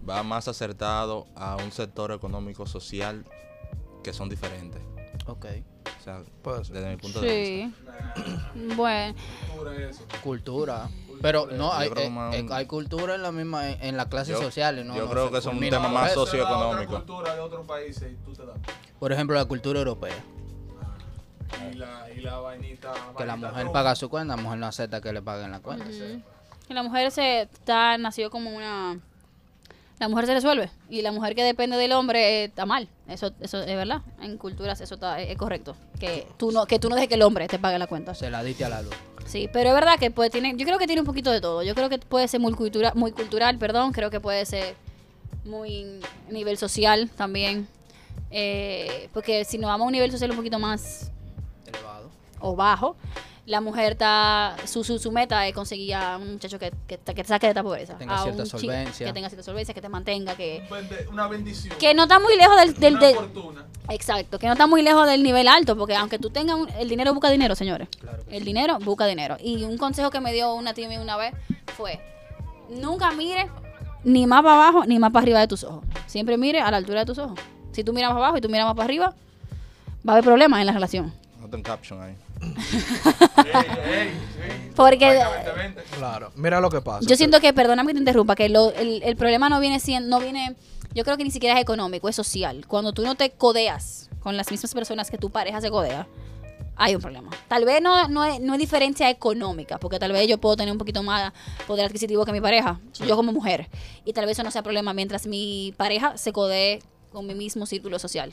va 0.07 0.23
más 0.23 0.47
acertado 0.47 1.27
a 1.35 1.55
un 1.57 1.71
sector 1.71 2.11
económico 2.11 2.65
social 2.65 3.25
que 4.03 4.13
son 4.13 4.29
diferentes. 4.29 4.81
Ok. 5.25 5.45
O 5.99 6.03
sea, 6.03 6.21
Puede 6.41 6.63
ser. 6.65 6.75
desde 6.75 6.89
mi 6.89 6.97
punto 6.97 7.21
de 7.21 7.71
vista. 7.71 8.13
Sí. 8.55 8.75
Bueno, 8.75 9.15
Cultura. 10.23 10.89
Pero 11.21 11.47
no, 11.47 11.73
hay, 11.73 11.89
eh, 11.89 11.93
eh, 11.97 12.41
un- 12.43 12.51
hay 12.51 12.65
cultura 12.65 13.15
en 13.15 13.21
la 13.23 13.31
misma, 13.31 13.69
en, 13.69 13.83
en 13.83 13.97
las 13.97 14.07
clases 14.07 14.35
Yo- 14.37 14.41
sociales. 14.43 14.85
No, 14.85 14.95
yo 14.95 15.05
no 15.05 15.11
creo 15.11 15.31
que 15.31 15.37
es 15.39 15.45
un 15.45 15.59
tema 15.59 15.87
más 15.89 16.11
eso. 16.11 16.25
socioeconómico. 16.25 16.95
cultura 16.95 17.33
de 17.35 17.39
otros 17.41 17.65
países 17.67 18.11
y 18.11 18.15
tú 18.25 18.33
te 18.33 18.45
das. 18.45 18.57
Por 18.99 19.11
ejemplo, 19.11 19.35
la 19.35 19.45
cultura 19.45 19.79
europea. 19.79 20.15
Y 21.71 21.75
la, 21.75 22.07
y 22.15 22.21
la 22.21 22.37
vainita. 22.39 22.91
Que 23.17 23.25
la 23.25 23.35
mujer 23.35 23.71
paga 23.71 23.95
su 23.95 24.09
cuenta, 24.09 24.35
la 24.35 24.41
mujer 24.41 24.59
no 24.59 24.67
acepta 24.67 25.01
que 25.01 25.11
le 25.11 25.21
paguen 25.21 25.51
la 25.51 25.59
cuenta. 25.59 25.85
y 25.89 26.73
la 26.73 26.83
mujer 26.83 27.09
se 27.11 27.41
está 27.41 27.97
nació 27.97 28.29
como 28.29 28.51
una 28.51 28.99
la 29.99 30.07
mujer 30.07 30.27
se 30.27 30.33
resuelve 30.33 30.71
y 30.89 31.01
la 31.01 31.11
mujer 31.11 31.35
que 31.35 31.43
depende 31.43 31.75
del 31.75 31.91
hombre 31.91 32.43
eh, 32.43 32.43
está 32.45 32.65
mal. 32.65 32.87
Eso 33.07 33.31
eso 33.41 33.59
es 33.61 33.75
verdad. 33.75 34.01
En 34.21 34.37
culturas 34.37 34.79
eso 34.79 34.93
está 34.93 35.19
es 35.19 35.35
correcto, 35.37 35.75
que 35.99 36.25
tú 36.37 36.51
no 36.51 36.65
que 36.67 36.79
tú 36.79 36.87
no 36.87 36.95
dejes 36.95 37.09
que 37.09 37.15
el 37.15 37.23
hombre 37.23 37.47
te 37.47 37.57
pague 37.59 37.77
la 37.79 37.87
cuenta. 37.87 38.13
Se 38.13 38.29
la 38.29 38.41
diste 38.43 38.63
a 38.63 38.69
la 38.69 38.81
luz. 38.83 38.93
Sí, 39.29 39.47
pero 39.53 39.69
es 39.69 39.75
verdad 39.75 39.99
que 39.99 40.09
puede 40.09 40.31
tiene, 40.31 40.55
yo 40.57 40.65
creo 40.65 40.79
que 40.79 40.87
tiene 40.87 41.01
un 41.01 41.05
poquito 41.05 41.29
de 41.29 41.39
todo. 41.39 41.61
Yo 41.61 41.75
creo 41.75 41.87
que 41.87 41.99
puede 41.99 42.27
ser 42.27 42.39
muy 42.39 42.51
cultura, 42.53 42.93
muy 42.95 43.11
cultural, 43.11 43.59
perdón, 43.59 43.91
creo 43.91 44.09
que 44.09 44.19
puede 44.19 44.43
ser 44.43 44.75
muy 45.45 45.99
nivel 46.31 46.57
social 46.57 47.11
también. 47.15 47.67
Eh, 48.31 49.07
porque 49.13 49.45
si 49.45 49.59
nos 49.59 49.67
vamos 49.67 49.85
a 49.85 49.87
un 49.87 49.91
nivel 49.91 50.11
social 50.11 50.31
un 50.31 50.37
poquito 50.37 50.57
más 50.57 51.11
Elevado. 51.67 52.09
o 52.39 52.55
bajo, 52.55 52.95
la 53.49 53.61
mujer 53.61 53.93
está 53.93 54.55
su, 54.65 54.83
su, 54.83 54.99
su 54.99 55.11
meta 55.11 55.47
es 55.47 55.53
conseguir 55.55 55.95
a 55.95 56.17
un 56.17 56.33
muchacho 56.33 56.59
que, 56.59 56.71
que, 56.87 56.97
te- 56.97 57.15
que 57.15 57.23
te 57.23 57.27
saque 57.27 57.47
de 57.47 57.51
esta 57.51 57.63
pobreza. 57.63 57.97
Tenga 57.97 58.15
a 58.19 58.23
cierta 58.23 58.43
un 58.43 58.45
chico 58.47 58.59
solvencia. 58.59 59.07
Que 59.07 59.13
tenga 59.13 59.27
cierta 59.29 59.43
solvencia, 59.43 59.73
que 59.73 59.81
te 59.81 59.89
mantenga, 59.89 60.35
que, 60.35 60.63
Una 61.11 61.27
bendición. 61.27 61.75
que 61.79 61.93
no 61.93 62.03
está 62.03 62.19
muy 62.19 62.37
lejos 62.37 62.55
del, 62.59 62.73
del, 62.75 62.93
una 62.95 63.05
del- 63.07 63.15
fortuna. 63.15 63.65
Exacto, 63.89 64.37
que 64.37 64.45
no 64.45 64.53
está 64.53 64.67
muy 64.67 64.83
lejos 64.83 65.07
del 65.07 65.23
nivel 65.23 65.47
alto, 65.47 65.75
porque 65.75 65.95
aunque 65.95 66.19
tú 66.19 66.29
tengas 66.29 66.57
un- 66.57 66.69
el 66.77 66.87
dinero 66.87 67.13
busca 67.13 67.29
dinero, 67.31 67.55
señores. 67.55 67.87
Claro 67.99 68.23
que 68.23 68.37
El 68.37 68.45
dinero 68.45 68.77
busca 68.79 69.07
dinero. 69.07 69.35
Y 69.43 69.63
un 69.63 69.77
consejo 69.77 70.11
que 70.11 70.19
me 70.21 70.31
dio 70.31 70.53
una 70.53 70.73
tía 70.75 70.87
mía 70.87 71.01
una 71.01 71.17
vez 71.17 71.33
fue, 71.75 71.99
nunca 72.69 73.11
mire 73.11 73.49
ni 74.03 74.27
más 74.27 74.43
para 74.43 74.55
abajo 74.55 74.85
ni 74.85 74.99
más 74.99 75.11
para 75.11 75.23
arriba 75.23 75.39
de 75.39 75.47
tus 75.47 75.63
ojos. 75.63 75.83
Siempre 76.05 76.37
mire 76.37 76.61
a 76.61 76.69
la 76.71 76.77
altura 76.77 76.99
de 76.99 77.05
tus 77.07 77.17
ojos. 77.17 77.39
Si 77.71 77.83
tú 77.83 77.93
miras 77.93 78.11
más 78.11 78.17
abajo 78.17 78.37
y 78.37 78.41
tú 78.41 78.49
miras 78.49 78.65
más 78.65 78.75
para 78.75 78.85
arriba, 78.85 79.13
va 80.07 80.13
a 80.13 80.15
haber 80.15 80.23
problemas 80.23 80.59
en 80.59 80.67
la 80.67 80.71
relación. 80.73 81.11
No 81.41 81.47
ten 81.49 81.63
caption 81.63 82.01
ahí. 82.01 82.13
Porque 84.75 85.19
Claro. 85.97 86.31
Mira 86.35 86.59
lo 86.61 86.69
que 86.69 86.81
pasa. 86.81 87.05
yo 87.07 87.15
siento 87.15 87.39
que, 87.39 87.53
perdóname 87.53 87.89
que 87.89 87.93
te 87.95 87.99
interrumpa, 87.99 88.35
que 88.35 88.49
lo- 88.49 88.71
el, 88.73 89.01
el 89.03 89.15
problema 89.15 89.49
no 89.49 89.59
viene 89.59 89.79
siendo, 89.79 90.09
no 90.09 90.19
viene, 90.23 90.55
yo 90.93 91.03
creo 91.03 91.17
que 91.17 91.23
ni 91.23 91.31
siquiera 91.31 91.55
es 91.55 91.61
económico, 91.61 92.07
es 92.07 92.15
social. 92.15 92.65
Cuando 92.67 92.93
tú 92.93 93.01
no 93.03 93.15
te 93.15 93.31
codeas 93.31 94.09
con 94.21 94.37
las 94.37 94.49
mismas 94.51 94.73
personas 94.73 95.09
que 95.11 95.17
tu 95.17 95.29
pareja 95.29 95.59
se 95.61 95.69
codea, 95.69 96.07
hay 96.77 96.95
un 96.95 97.01
problema. 97.01 97.29
Tal 97.49 97.65
vez 97.65 97.81
no, 97.81 98.07
no, 98.07 98.23
es, 98.23 98.39
no 98.39 98.53
es 98.53 98.59
diferencia 98.59 99.09
económica, 99.09 99.77
porque 99.79 99.99
tal 99.99 100.13
vez 100.13 100.27
yo 100.29 100.37
puedo 100.37 100.55
tener 100.55 100.71
un 100.71 100.77
poquito 100.77 101.03
más 101.03 101.33
poder 101.67 101.85
adquisitivo 101.85 102.23
que 102.25 102.31
mi 102.31 102.39
pareja, 102.39 102.79
yo 103.05 103.17
como 103.17 103.33
mujer. 103.33 103.67
Y 104.05 104.13
tal 104.13 104.25
vez 104.25 104.37
eso 104.37 104.43
no 104.43 104.51
sea 104.51 104.63
problema 104.63 104.93
mientras 104.93 105.27
mi 105.27 105.73
pareja 105.75 106.17
se 106.17 106.31
codee 106.31 106.81
con 107.11 107.27
mi 107.27 107.35
mismo 107.35 107.65
círculo 107.65 107.99
social. 107.99 108.31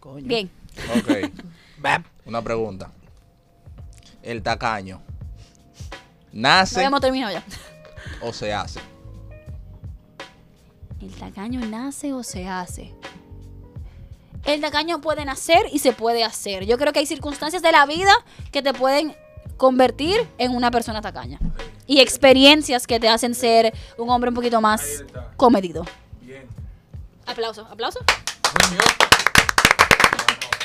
Coño. 0.00 0.26
Bien. 0.26 0.50
Ok. 0.96 1.30
Una 2.24 2.42
pregunta. 2.42 2.90
El 4.22 4.42
tacaño. 4.42 5.00
No 6.32 6.48
¿Nace 6.48 6.76
habíamos 6.76 7.00
terminado 7.00 7.32
ya. 7.32 7.42
o 8.20 8.32
se 8.32 8.52
hace? 8.52 8.80
¿El 11.00 11.14
tacaño 11.14 11.60
nace 11.60 12.12
o 12.12 12.22
se 12.22 12.48
hace? 12.48 12.94
El 14.44 14.60
tacaño 14.60 15.00
puede 15.00 15.24
nacer 15.24 15.66
y 15.72 15.78
se 15.78 15.92
puede 15.92 16.24
hacer. 16.24 16.64
Yo 16.66 16.78
creo 16.78 16.92
que 16.92 16.98
hay 17.00 17.06
circunstancias 17.06 17.62
de 17.62 17.72
la 17.72 17.86
vida 17.86 18.12
que 18.50 18.62
te 18.62 18.72
pueden 18.72 19.14
convertir 19.56 20.26
en 20.38 20.54
una 20.54 20.70
persona 20.70 21.00
tacaña. 21.00 21.38
Y 21.86 22.00
experiencias 22.00 22.86
que 22.86 23.00
te 23.00 23.08
hacen 23.08 23.34
ser 23.34 23.72
un 23.96 24.10
hombre 24.10 24.28
un 24.30 24.34
poquito 24.34 24.60
más 24.60 25.04
comedido. 25.36 25.84
Bien. 26.20 26.46
Aplauso, 27.26 27.66
aplauso. 27.70 28.00
Muy 28.00 28.76
bien. 28.76 29.17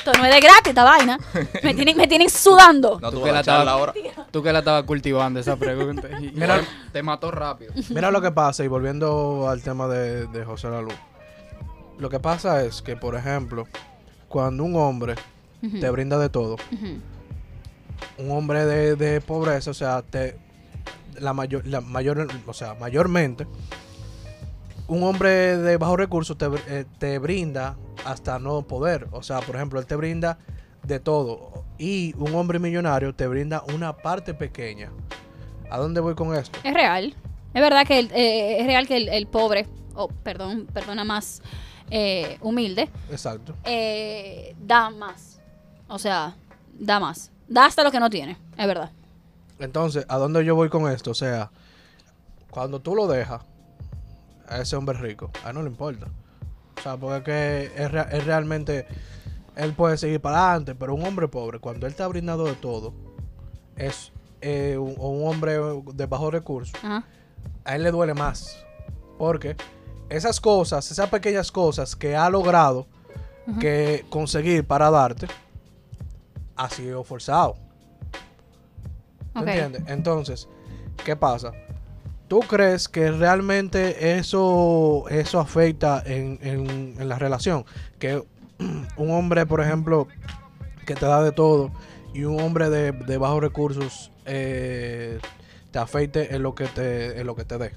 Esto 0.04 0.18
no 0.18 0.24
es 0.26 0.34
de 0.34 0.40
gratis, 0.40 0.66
esta 0.68 0.84
vaina. 0.84 1.18
Me 1.62 1.74
tienen, 1.74 1.96
me 1.96 2.06
tienen 2.06 2.28
sudando. 2.28 2.98
No, 3.00 3.10
Tú 3.10 3.18
tú 3.18 3.24
que 3.24 3.32
la 3.32 3.40
estabas- 3.40 3.66
ahora. 3.68 3.94
Tú 4.30 4.42
que 4.42 4.52
la 4.52 4.58
estabas 4.58 4.82
cultivando 4.84 5.40
esa 5.40 5.56
pregunta. 5.56 6.08
y- 6.20 6.30
Mira- 6.32 6.60
te 6.92 7.02
mató 7.02 7.30
rápido. 7.30 7.72
Mira 7.88 8.10
lo 8.10 8.20
que 8.20 8.30
pasa, 8.30 8.62
y 8.64 8.68
volviendo 8.68 9.48
al 9.48 9.62
tema 9.62 9.88
de, 9.88 10.26
de 10.26 10.44
José 10.44 10.68
Lalu. 10.68 10.90
Lo 11.98 12.10
que 12.10 12.20
pasa 12.20 12.64
es 12.64 12.82
que, 12.82 12.96
por 12.96 13.14
ejemplo, 13.14 13.66
cuando 14.28 14.64
un 14.64 14.76
hombre 14.76 15.14
te 15.80 15.88
brinda 15.88 16.18
de 16.18 16.28
todo, 16.28 16.56
un 18.18 18.30
hombre 18.30 18.66
de, 18.66 18.96
de 18.96 19.20
pobreza, 19.22 19.70
o 19.70 19.74
sea, 19.74 20.02
te 20.02 20.36
la 21.18 21.32
mayor, 21.32 21.66
la 21.66 21.80
mayor, 21.80 22.26
o 22.46 22.52
sea, 22.52 22.74
mayormente, 22.74 23.46
un 24.88 25.02
hombre 25.04 25.56
de 25.56 25.76
bajos 25.78 25.96
recursos 25.96 26.36
te, 26.36 26.46
eh, 26.68 26.84
te 26.98 27.18
brinda 27.18 27.76
hasta 28.04 28.38
no 28.38 28.62
poder. 28.62 29.08
O 29.12 29.22
sea, 29.22 29.40
por 29.40 29.56
ejemplo, 29.56 29.80
él 29.80 29.86
te 29.86 29.96
brinda 29.96 30.38
de 30.82 31.00
todo. 31.00 31.64
Y 31.78 32.14
un 32.16 32.34
hombre 32.34 32.58
millonario 32.58 33.14
te 33.14 33.26
brinda 33.26 33.62
una 33.74 33.96
parte 33.96 34.34
pequeña. 34.34 34.90
¿A 35.70 35.78
dónde 35.78 36.00
voy 36.00 36.14
con 36.14 36.34
esto? 36.34 36.58
Es 36.62 36.74
real. 36.74 37.14
Es 37.54 37.62
verdad 37.62 37.86
que 37.86 37.98
el, 37.98 38.10
eh, 38.12 38.60
es 38.60 38.66
real 38.66 38.86
que 38.86 38.96
el, 38.96 39.08
el 39.08 39.26
pobre, 39.26 39.66
o 39.94 40.08
perdón, 40.08 40.66
perdona 40.72 41.04
más 41.04 41.40
eh, 41.90 42.38
humilde, 42.40 42.88
Exacto. 43.10 43.54
eh, 43.64 44.54
da 44.60 44.90
más. 44.90 45.40
O 45.88 45.98
sea, 45.98 46.36
da 46.78 46.98
más. 47.00 47.30
Da 47.48 47.66
hasta 47.66 47.84
lo 47.84 47.92
que 47.92 48.00
no 48.00 48.10
tiene, 48.10 48.36
es 48.56 48.66
verdad. 48.66 48.90
Entonces, 49.60 50.04
¿a 50.08 50.16
dónde 50.16 50.44
yo 50.44 50.56
voy 50.56 50.68
con 50.68 50.90
esto? 50.90 51.12
O 51.12 51.14
sea, 51.14 51.50
cuando 52.50 52.80
tú 52.80 52.94
lo 52.96 53.06
dejas 53.06 53.42
a 54.48 54.58
ese 54.58 54.74
hombre 54.76 54.98
rico, 54.98 55.30
a 55.44 55.50
él 55.50 55.54
no 55.54 55.62
le 55.62 55.70
importa. 55.70 56.08
O 56.78 56.80
sea, 56.82 56.96
porque 56.96 57.16
es 57.18 57.22
que 57.70 57.82
es, 57.84 57.90
rea- 57.90 58.08
es 58.10 58.24
realmente, 58.24 58.86
él 59.56 59.72
puede 59.74 59.96
seguir 59.96 60.20
para 60.20 60.50
adelante, 60.50 60.74
pero 60.74 60.94
un 60.94 61.04
hombre 61.04 61.28
pobre, 61.28 61.58
cuando 61.58 61.86
él 61.86 61.92
está 61.92 62.06
brindado 62.08 62.46
de 62.46 62.54
todo, 62.54 62.92
es 63.76 64.12
eh, 64.40 64.76
un, 64.78 64.94
hombre 65.26 65.58
de 65.94 66.06
bajos 66.06 66.32
recursos, 66.32 66.74
Ajá. 66.82 67.04
a 67.64 67.76
él 67.76 67.82
le 67.82 67.90
duele 67.90 68.14
más. 68.14 68.64
Porque 69.18 69.56
esas 70.08 70.40
cosas, 70.40 70.90
esas 70.90 71.08
pequeñas 71.08 71.50
cosas 71.50 71.96
que 71.96 72.16
ha 72.16 72.28
logrado 72.28 72.86
que 73.60 74.04
conseguir 74.10 74.66
para 74.66 74.90
darte, 74.90 75.26
ha 76.56 76.68
sido 76.70 77.04
forzado. 77.04 77.56
¿Tú 79.34 79.40
Ok. 79.40 79.46
entiendes? 79.48 79.82
Entonces, 79.86 80.48
¿qué 81.04 81.16
pasa? 81.16 81.52
¿Tú 82.28 82.40
crees 82.40 82.88
que 82.88 83.10
realmente 83.10 84.16
eso, 84.18 85.04
eso 85.10 85.38
afecta 85.40 86.02
en, 86.06 86.38
en- 86.42 86.94
en 86.98 87.08
la 87.08 87.18
relación? 87.18 87.64
Que 87.98 88.22
un 88.96 89.10
hombre, 89.10 89.46
por 89.46 89.60
ejemplo, 89.60 90.08
que 90.86 90.96
te 90.96 91.06
da 91.06 91.22
de 91.22 91.32
todo 91.32 91.70
y 92.14 92.24
un 92.24 92.40
hombre 92.40 92.70
de, 92.70 92.92
de 92.92 93.18
bajos 93.18 93.40
recursos 93.42 94.10
eh, 94.24 95.18
te 95.70 95.78
afecte 95.78 96.34
en 96.34 96.42
lo 96.42 96.54
que 96.54 96.66
te, 96.68 97.20
en 97.20 97.26
lo 97.26 97.34
que 97.34 97.44
te 97.44 97.58
dé. 97.58 97.72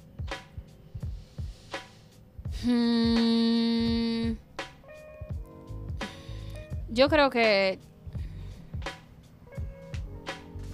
Mm, 2.64 4.36
yo 6.90 7.10
creo 7.10 7.30
que 7.30 7.80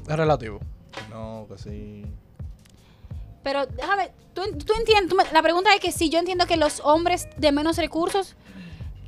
Es 0.08 0.16
relativo. 0.18 0.60
No, 1.10 1.48
que 1.50 1.58
sí. 1.58 2.06
Pero 3.44 3.66
déjame, 3.66 4.12
tú, 4.34 4.42
tú 4.58 4.74
entiendes, 4.74 5.32
la 5.32 5.42
pregunta 5.42 5.74
es 5.74 5.82
que 5.82 5.92
si 5.92 6.10
yo 6.10 6.20
entiendo 6.20 6.46
que 6.46 6.58
los 6.58 6.80
hombres 6.82 7.28
de 7.38 7.52
menos 7.52 7.78
recursos 7.78 8.36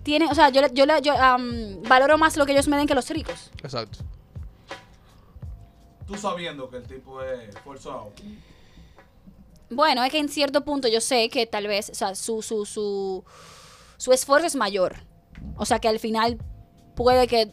tienen, 0.03 0.29
o 0.29 0.35
sea, 0.35 0.49
yo, 0.49 0.61
yo, 0.73 0.85
yo 1.01 1.13
am, 1.17 1.81
valoro 1.83 2.17
más 2.17 2.37
lo 2.37 2.45
que 2.45 2.51
ellos 2.51 2.67
me 2.67 2.77
den 2.77 2.87
que 2.87 2.93
los 2.93 3.09
ricos. 3.09 3.49
Exacto. 3.63 3.99
Tú 6.05 6.15
sabiendo 6.15 6.69
que 6.69 6.77
el 6.77 6.83
tipo 6.83 7.21
es 7.23 7.57
forzado. 7.63 8.11
Bueno, 9.69 10.03
es 10.03 10.11
que 10.11 10.19
en 10.19 10.29
cierto 10.29 10.63
punto 10.63 10.87
yo 10.87 11.01
sé 11.01 11.29
que 11.29 11.47
tal 11.47 11.65
vez, 11.67 11.89
o 11.89 11.95
sea, 11.95 12.13
su, 12.13 12.43
su, 12.43 12.65
su, 12.65 13.23
su 13.97 14.11
esfuerzo 14.11 14.45
es 14.45 14.55
mayor. 14.55 14.95
O 15.57 15.65
sea, 15.65 15.79
que 15.79 15.87
al 15.87 15.99
final 15.99 16.37
puede 16.95 17.27
que 17.27 17.51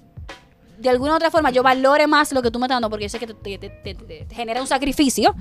de 0.83 0.91
alguna 0.91 1.13
u 1.13 1.17
otra 1.17 1.31
forma 1.31 1.51
yo 1.51 1.63
valore 1.63 2.07
más 2.07 2.33
lo 2.33 2.43
que 2.43 2.51
tú 2.51 2.59
me 2.59 2.67
estás 2.67 2.77
dando 2.77 2.91
porque 2.91 3.05
yo 3.05 3.09
sé 3.09 3.19
que 3.19 3.27
te, 3.29 3.35
te- 3.35 3.59
te- 3.59 3.71
te- 3.71 3.95
te- 3.95 4.25
te 4.27 4.35
genera 4.35 4.61
un 4.61 4.67
sacrificio. 4.67 5.35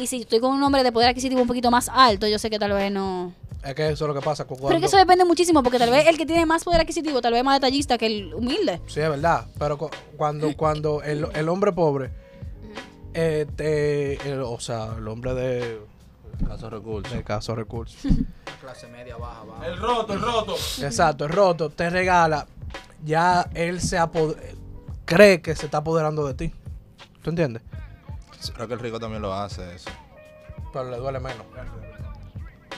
Y 0.00 0.06
si 0.06 0.20
estoy 0.22 0.40
con 0.40 0.52
un 0.54 0.62
hombre 0.62 0.82
de 0.82 0.92
poder 0.92 1.08
adquisitivo 1.10 1.40
un 1.42 1.48
poquito 1.48 1.70
más 1.70 1.88
alto, 1.92 2.26
yo 2.26 2.38
sé 2.38 2.48
que 2.50 2.58
tal 2.58 2.72
vez 2.72 2.90
no... 2.92 3.32
Es 3.64 3.74
que 3.74 3.88
eso 3.90 4.04
es 4.04 4.08
lo 4.08 4.14
que 4.14 4.20
pasa. 4.24 4.44
cu- 4.44 4.54
Pero 4.54 4.56
es 4.56 4.60
Cuando, 4.70 4.80
que 4.80 4.86
eso 4.86 4.96
depende 4.96 5.24
muchísimo 5.24 5.62
porque 5.64 5.78
tal 5.78 5.90
vez 5.90 6.06
el 6.06 6.16
que 6.16 6.24
tiene 6.24 6.46
más 6.46 6.62
poder 6.62 6.80
adquisitivo 6.80 7.20
tal 7.20 7.32
vez 7.32 7.40
es 7.40 7.44
más 7.44 7.60
detallista 7.60 7.98
que 7.98 8.06
el 8.06 8.32
humilde. 8.34 8.80
Sí, 8.86 9.00
es 9.00 9.08
verdad. 9.10 9.46
Pero 9.58 9.76
cu- 9.76 9.90
cuando, 10.16 10.56
cuando 10.56 11.02
el, 11.02 11.26
el 11.34 11.48
hombre 11.48 11.72
pobre, 11.72 12.10
eh, 13.14 13.46
te- 13.56 14.14
el- 14.30 14.42
o 14.42 14.60
sea, 14.60 14.94
el 14.96 15.08
hombre 15.08 15.34
de 15.34 15.80
Caso 16.46 16.70
recursos. 16.70 17.12
de 17.12 17.24
caso 17.24 17.54
recursos. 17.56 18.00
Clase 18.60 18.86
media, 18.88 19.16
baja, 19.16 19.42
baja. 19.44 19.66
El 19.66 19.76
roto, 19.76 20.12
el 20.12 20.20
roto. 20.20 20.54
Exacto, 20.80 21.24
es 21.24 21.30
roto, 21.32 21.68
te 21.70 21.90
regala, 21.90 22.46
ya 23.04 23.48
él 23.54 23.80
se 23.80 23.98
apo- 23.98 24.36
cree 25.08 25.40
que 25.40 25.56
se 25.56 25.64
está 25.66 25.78
apoderando 25.78 26.26
de 26.26 26.34
ti. 26.34 26.52
¿Tú 27.22 27.30
entiendes? 27.30 27.62
Creo 28.54 28.68
que 28.68 28.74
el 28.74 28.80
rico 28.80 29.00
también 29.00 29.22
lo 29.22 29.32
hace 29.32 29.74
eso. 29.74 29.90
Pero 30.72 30.90
le 30.90 30.98
duele 30.98 31.18
menos. 31.18 31.44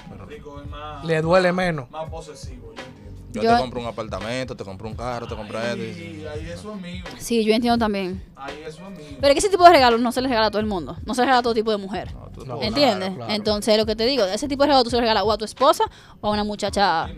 Pero 0.09 0.25
Rico 0.27 0.61
es 0.63 0.69
más, 0.69 1.05
Le 1.05 1.21
duele 1.23 1.53
menos. 1.53 1.91
más 1.91 2.09
posesivo, 2.09 2.73
yo 2.75 2.83
entiendo. 2.83 3.21
yo, 3.33 3.43
Yo- 3.43 3.55
te 3.57 3.61
compro 3.63 3.81
un 3.81 3.87
apartamento, 3.87 4.57
te 4.57 4.65
compro 4.65 4.89
un 4.89 4.95
carro, 4.95 5.27
te 5.29 5.37
compro 5.37 5.61
esto. 5.61 5.77
Y 5.77 6.27
ahí 6.27 6.51
eso 6.51 6.75
es 6.75 6.81
mío. 6.81 7.05
Sí, 7.19 7.45
yo 7.45 7.53
entiendo 7.55 7.79
también. 7.79 8.23
Ahí 8.37 8.61
eso 8.67 8.83
es 8.89 8.99
mío. 8.99 9.19
Pero 9.21 9.29
es 9.29 9.35
que 9.35 9.39
ese 9.39 9.49
tipo 9.51 9.65
de 9.65 9.71
regalos 9.71 10.01
no 10.01 10.11
se 10.13 10.21
les 10.21 10.31
regala 10.31 10.47
a 10.49 10.51
todo 10.51 10.61
el 10.61 10.67
mundo. 10.67 10.97
No 11.05 11.15
se 11.15 11.21
les 11.21 11.27
regala 11.27 11.39
a 11.41 11.43
todo 11.43 11.55
tipo 11.55 11.71
de 11.71 11.77
mujer. 11.77 12.13
No, 12.15 12.29
tú- 12.31 12.45
No, 12.47 12.61
¿Entiendes? 12.63 13.09
claro, 13.11 13.17
claro. 13.17 13.33
Entonces, 13.35 13.77
lo 13.77 13.87
que 13.87 13.95
te 13.97 14.05
digo, 14.07 14.25
ese 14.25 14.49
tipo 14.49 14.63
de 14.65 14.69
regalo 14.69 14.83
tú 14.85 14.91
se 14.91 15.01
regalas 15.01 15.23
o 15.25 15.31
a 15.33 15.39
tu 15.39 15.45
esposa 15.45 15.85
o 16.21 16.29
a 16.29 16.31
una 16.33 16.43
muchacha 16.45 17.09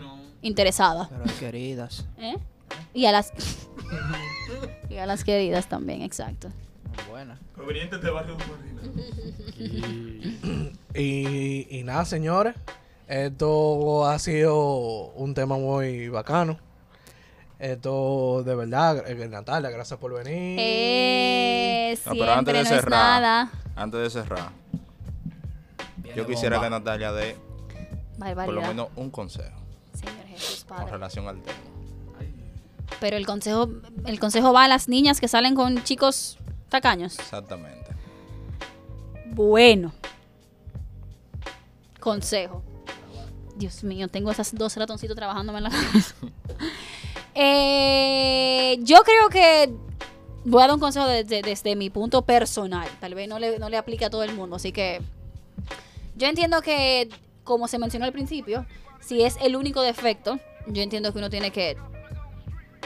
interesada. 0.41 1.07
Pero 1.09 1.23
hay 1.25 1.31
queridas. 1.39 2.05
¿Eh? 2.19 2.37
Y 2.93 3.05
a 3.05 3.11
las. 3.11 3.31
y 4.93 4.97
a 4.97 5.05
las 5.05 5.23
queridas 5.23 5.67
también, 5.67 6.01
exacto. 6.01 6.49
Buena. 7.09 7.39
Provenientes 7.55 8.01
de 8.01 8.09
barrio 8.11 8.37
Marina. 8.37 8.81
Y, 10.93 11.67
y 11.79 11.83
nada, 11.83 12.05
señores, 12.05 12.55
esto 13.07 14.05
ha 14.05 14.19
sido 14.19 14.55
un 15.15 15.33
tema 15.33 15.57
muy 15.57 16.09
bacano. 16.09 16.57
Esto, 17.59 18.43
de 18.43 18.55
verdad, 18.55 19.03
eh, 19.09 19.27
Natalia, 19.27 19.69
gracias 19.69 19.99
por 19.99 20.13
venir. 20.13 20.57
Eh, 20.59 21.97
No, 22.05 22.11
pero 22.11 22.33
antes 22.33 22.53
de 22.53 22.63
no 22.63 22.69
cerrar, 22.69 23.21
nada. 23.21 23.51
antes 23.75 24.01
de 24.01 24.09
cerrar, 24.09 24.49
Viene 25.97 26.17
yo 26.17 26.27
quisiera 26.27 26.57
bomba. 26.57 26.67
que 26.67 26.83
Natalia 26.83 27.11
dé 27.13 27.35
por 28.19 28.53
lo 28.53 28.61
menos 28.61 28.87
un 28.95 29.09
consejo 29.09 29.57
Señor 29.93 30.25
Jesús 30.27 30.65
con 30.65 30.87
relación 30.89 31.27
al 31.27 31.41
tema. 31.41 31.57
Pero 32.99 33.17
el 33.17 33.25
consejo, 33.25 33.69
el 34.05 34.19
consejo 34.19 34.53
va 34.53 34.65
a 34.65 34.67
las 34.67 34.87
niñas 34.87 35.19
que 35.19 35.27
salen 35.27 35.55
con 35.55 35.83
chicos 35.83 36.37
tacaños. 36.69 37.19
Exactamente. 37.19 37.91
Bueno. 39.27 39.93
Consejo. 41.99 42.63
Dios 43.55 43.83
mío, 43.83 44.07
tengo 44.07 44.31
esas 44.31 44.53
dos 44.55 44.75
ratoncitos 44.75 45.15
trabajándome 45.15 45.59
en 45.59 45.63
la 45.65 45.69
cabeza. 45.69 46.15
Eh, 47.35 48.77
yo 48.81 49.01
creo 49.01 49.27
que 49.27 49.73
voy 50.45 50.61
a 50.61 50.67
dar 50.67 50.75
un 50.75 50.79
consejo 50.79 51.07
desde, 51.07 51.41
desde 51.41 51.75
mi 51.75 51.89
punto 51.89 52.21
personal. 52.21 52.87
Tal 52.99 53.15
vez 53.15 53.27
no 53.27 53.39
le, 53.39 53.57
no 53.57 53.69
le 53.69 53.77
aplique 53.77 54.05
a 54.05 54.11
todo 54.11 54.21
el 54.21 54.35
mundo. 54.35 54.57
Así 54.57 54.71
que 54.71 55.01
yo 56.15 56.27
entiendo 56.27 56.61
que, 56.61 57.09
como 57.43 57.67
se 57.67 57.79
mencionó 57.79 58.05
al 58.05 58.13
principio, 58.13 58.67
si 58.99 59.23
es 59.23 59.37
el 59.41 59.55
único 59.55 59.81
defecto, 59.81 60.39
yo 60.67 60.81
entiendo 60.81 61.11
que 61.11 61.19
uno 61.19 61.29
tiene 61.29 61.51
que 61.51 61.75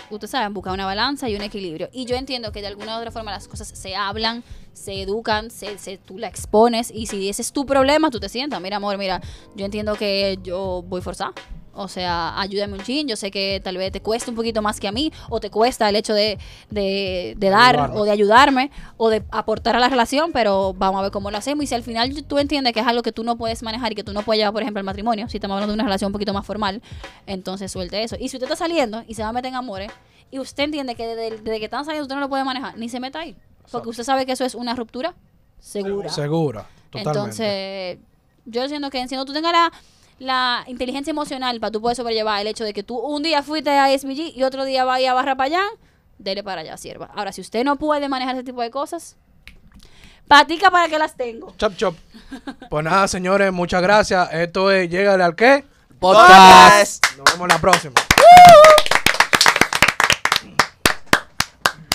ustedes 0.09 0.31
saben, 0.31 0.53
buscar 0.53 0.73
una 0.73 0.85
balanza 0.85 1.29
y 1.29 1.35
un 1.35 1.41
equilibrio. 1.41 1.89
Y 1.91 2.05
yo 2.05 2.15
entiendo 2.15 2.51
que 2.51 2.61
de 2.61 2.67
alguna 2.67 2.95
u 2.95 2.99
otra 2.99 3.11
forma 3.11 3.31
las 3.31 3.47
cosas 3.47 3.67
se 3.67 3.95
hablan, 3.95 4.43
se 4.73 5.01
educan, 5.01 5.49
se, 5.51 5.77
se- 5.77 5.97
tú 5.97 6.17
la 6.17 6.27
expones 6.27 6.91
y 6.93 7.07
si 7.07 7.29
ese 7.29 7.41
es 7.41 7.51
tu 7.51 7.65
problema, 7.65 8.09
tú 8.11 8.19
te 8.19 8.29
sientas, 8.29 8.61
mira 8.61 8.77
amor, 8.77 8.97
mira, 8.97 9.21
yo 9.55 9.65
entiendo 9.65 9.95
que 9.95 10.37
yo 10.43 10.83
voy 10.87 11.01
forzada. 11.01 11.33
O 11.77 11.87
sea, 11.87 12.39
ayúdame 12.39 12.73
un 12.73 12.83
chin, 12.83 13.07
yo 13.07 13.15
sé 13.15 13.31
que 13.31 13.61
tal 13.63 13.77
vez 13.77 13.91
te 13.91 14.01
cuesta 14.01 14.31
un 14.31 14.35
poquito 14.35 14.61
más 14.61 14.79
que 14.79 14.87
a 14.87 14.91
mí, 14.91 15.11
o 15.29 15.39
te 15.39 15.49
cuesta 15.49 15.87
el 15.89 15.95
hecho 15.95 16.13
de, 16.13 16.37
de, 16.69 17.35
de 17.37 17.49
dar, 17.49 17.75
Ayudarme. 17.75 17.99
o 17.99 18.03
de 18.03 18.11
ayudarme, 18.11 18.71
o 18.97 19.09
de 19.09 19.23
aportar 19.31 19.75
a 19.75 19.79
la 19.79 19.87
relación, 19.87 20.31
pero 20.31 20.73
vamos 20.73 20.99
a 20.99 21.03
ver 21.03 21.11
cómo 21.11 21.31
lo 21.31 21.37
hacemos. 21.37 21.63
Y 21.63 21.67
si 21.67 21.75
al 21.75 21.83
final 21.83 22.23
tú 22.23 22.39
entiendes 22.39 22.73
que 22.73 22.79
es 22.79 22.87
algo 22.87 23.03
que 23.03 23.11
tú 23.11 23.23
no 23.23 23.37
puedes 23.37 23.61
manejar 23.63 23.91
y 23.91 23.95
que 23.95 24.03
tú 24.03 24.13
no 24.13 24.23
puedes 24.23 24.39
llevar, 24.39 24.53
por 24.53 24.61
ejemplo, 24.63 24.79
al 24.79 24.85
matrimonio, 24.85 25.29
si 25.29 25.37
estamos 25.37 25.55
hablando 25.55 25.71
de 25.71 25.75
una 25.75 25.83
relación 25.83 26.09
un 26.09 26.13
poquito 26.13 26.33
más 26.33 26.45
formal, 26.45 26.81
entonces 27.25 27.71
suelte 27.71 28.03
eso. 28.03 28.15
Y 28.19 28.29
si 28.29 28.37
usted 28.37 28.43
está 28.43 28.55
saliendo 28.55 29.03
y 29.07 29.13
se 29.13 29.21
va 29.23 29.29
a 29.29 29.33
meter 29.33 29.49
en 29.49 29.55
amores, 29.55 29.91
y 30.31 30.39
usted 30.39 30.63
entiende 30.63 30.95
que 30.95 31.05
desde, 31.07 31.37
desde 31.37 31.59
que 31.59 31.65
están 31.65 31.85
saliendo 31.85 32.03
usted 32.03 32.15
no 32.15 32.21
lo 32.21 32.29
puede 32.29 32.43
manejar, 32.43 32.77
ni 32.77 32.89
se 32.89 32.99
meta 32.99 33.19
ahí. 33.19 33.35
Porque 33.71 33.89
usted 33.89 34.03
sabe 34.03 34.25
que 34.25 34.31
eso 34.31 34.45
es 34.45 34.55
una 34.55 34.75
ruptura 34.75 35.13
segura. 35.59 36.09
Segura, 36.09 36.65
totalmente. 36.89 37.09
Entonces, 37.19 37.97
yo 38.45 38.67
siento 38.67 38.89
que 38.89 39.05
siendo 39.07 39.25
tú 39.25 39.33
tengas 39.33 39.51
la, 39.51 39.71
la 40.19 40.63
inteligencia 40.67 41.11
emocional 41.11 41.59
para 41.59 41.71
tú 41.71 41.81
poder 41.81 41.95
sobrellevar 41.95 42.41
el 42.41 42.47
hecho 42.47 42.63
de 42.63 42.73
que 42.73 42.83
tú 42.83 42.97
un 42.97 43.23
día 43.23 43.43
fuiste 43.43 43.69
a 43.69 43.97
SBG 43.97 44.35
y 44.35 44.43
otro 44.43 44.65
día 44.65 44.83
vaya 44.83 45.11
a 45.11 45.13
Barra 45.13 45.35
para 45.35 45.47
allá, 45.47 45.63
dele 46.17 46.43
para 46.43 46.61
allá, 46.61 46.77
sierva. 46.77 47.09
Ahora, 47.15 47.31
si 47.31 47.41
usted 47.41 47.63
no 47.63 47.75
puede 47.75 48.09
manejar 48.09 48.35
ese 48.35 48.43
tipo 48.43 48.61
de 48.61 48.71
cosas, 48.71 49.15
patica 50.27 50.71
para 50.71 50.89
que 50.89 50.97
las 50.97 51.15
tengo. 51.15 51.53
Chop, 51.57 51.75
chop. 51.75 51.95
Pues 52.69 52.83
nada, 52.83 53.07
señores, 53.07 53.51
muchas 53.53 53.81
gracias. 53.81 54.29
Esto 54.33 54.71
es 54.71 54.89
Llegale 54.89 55.23
al 55.23 55.35
qué. 55.35 55.63
Podcast. 55.99 57.03
Nos 57.17 57.31
vemos 57.31 57.47
la 57.47 57.59
próxima. 57.59 57.93
¡Woo! 58.17 58.86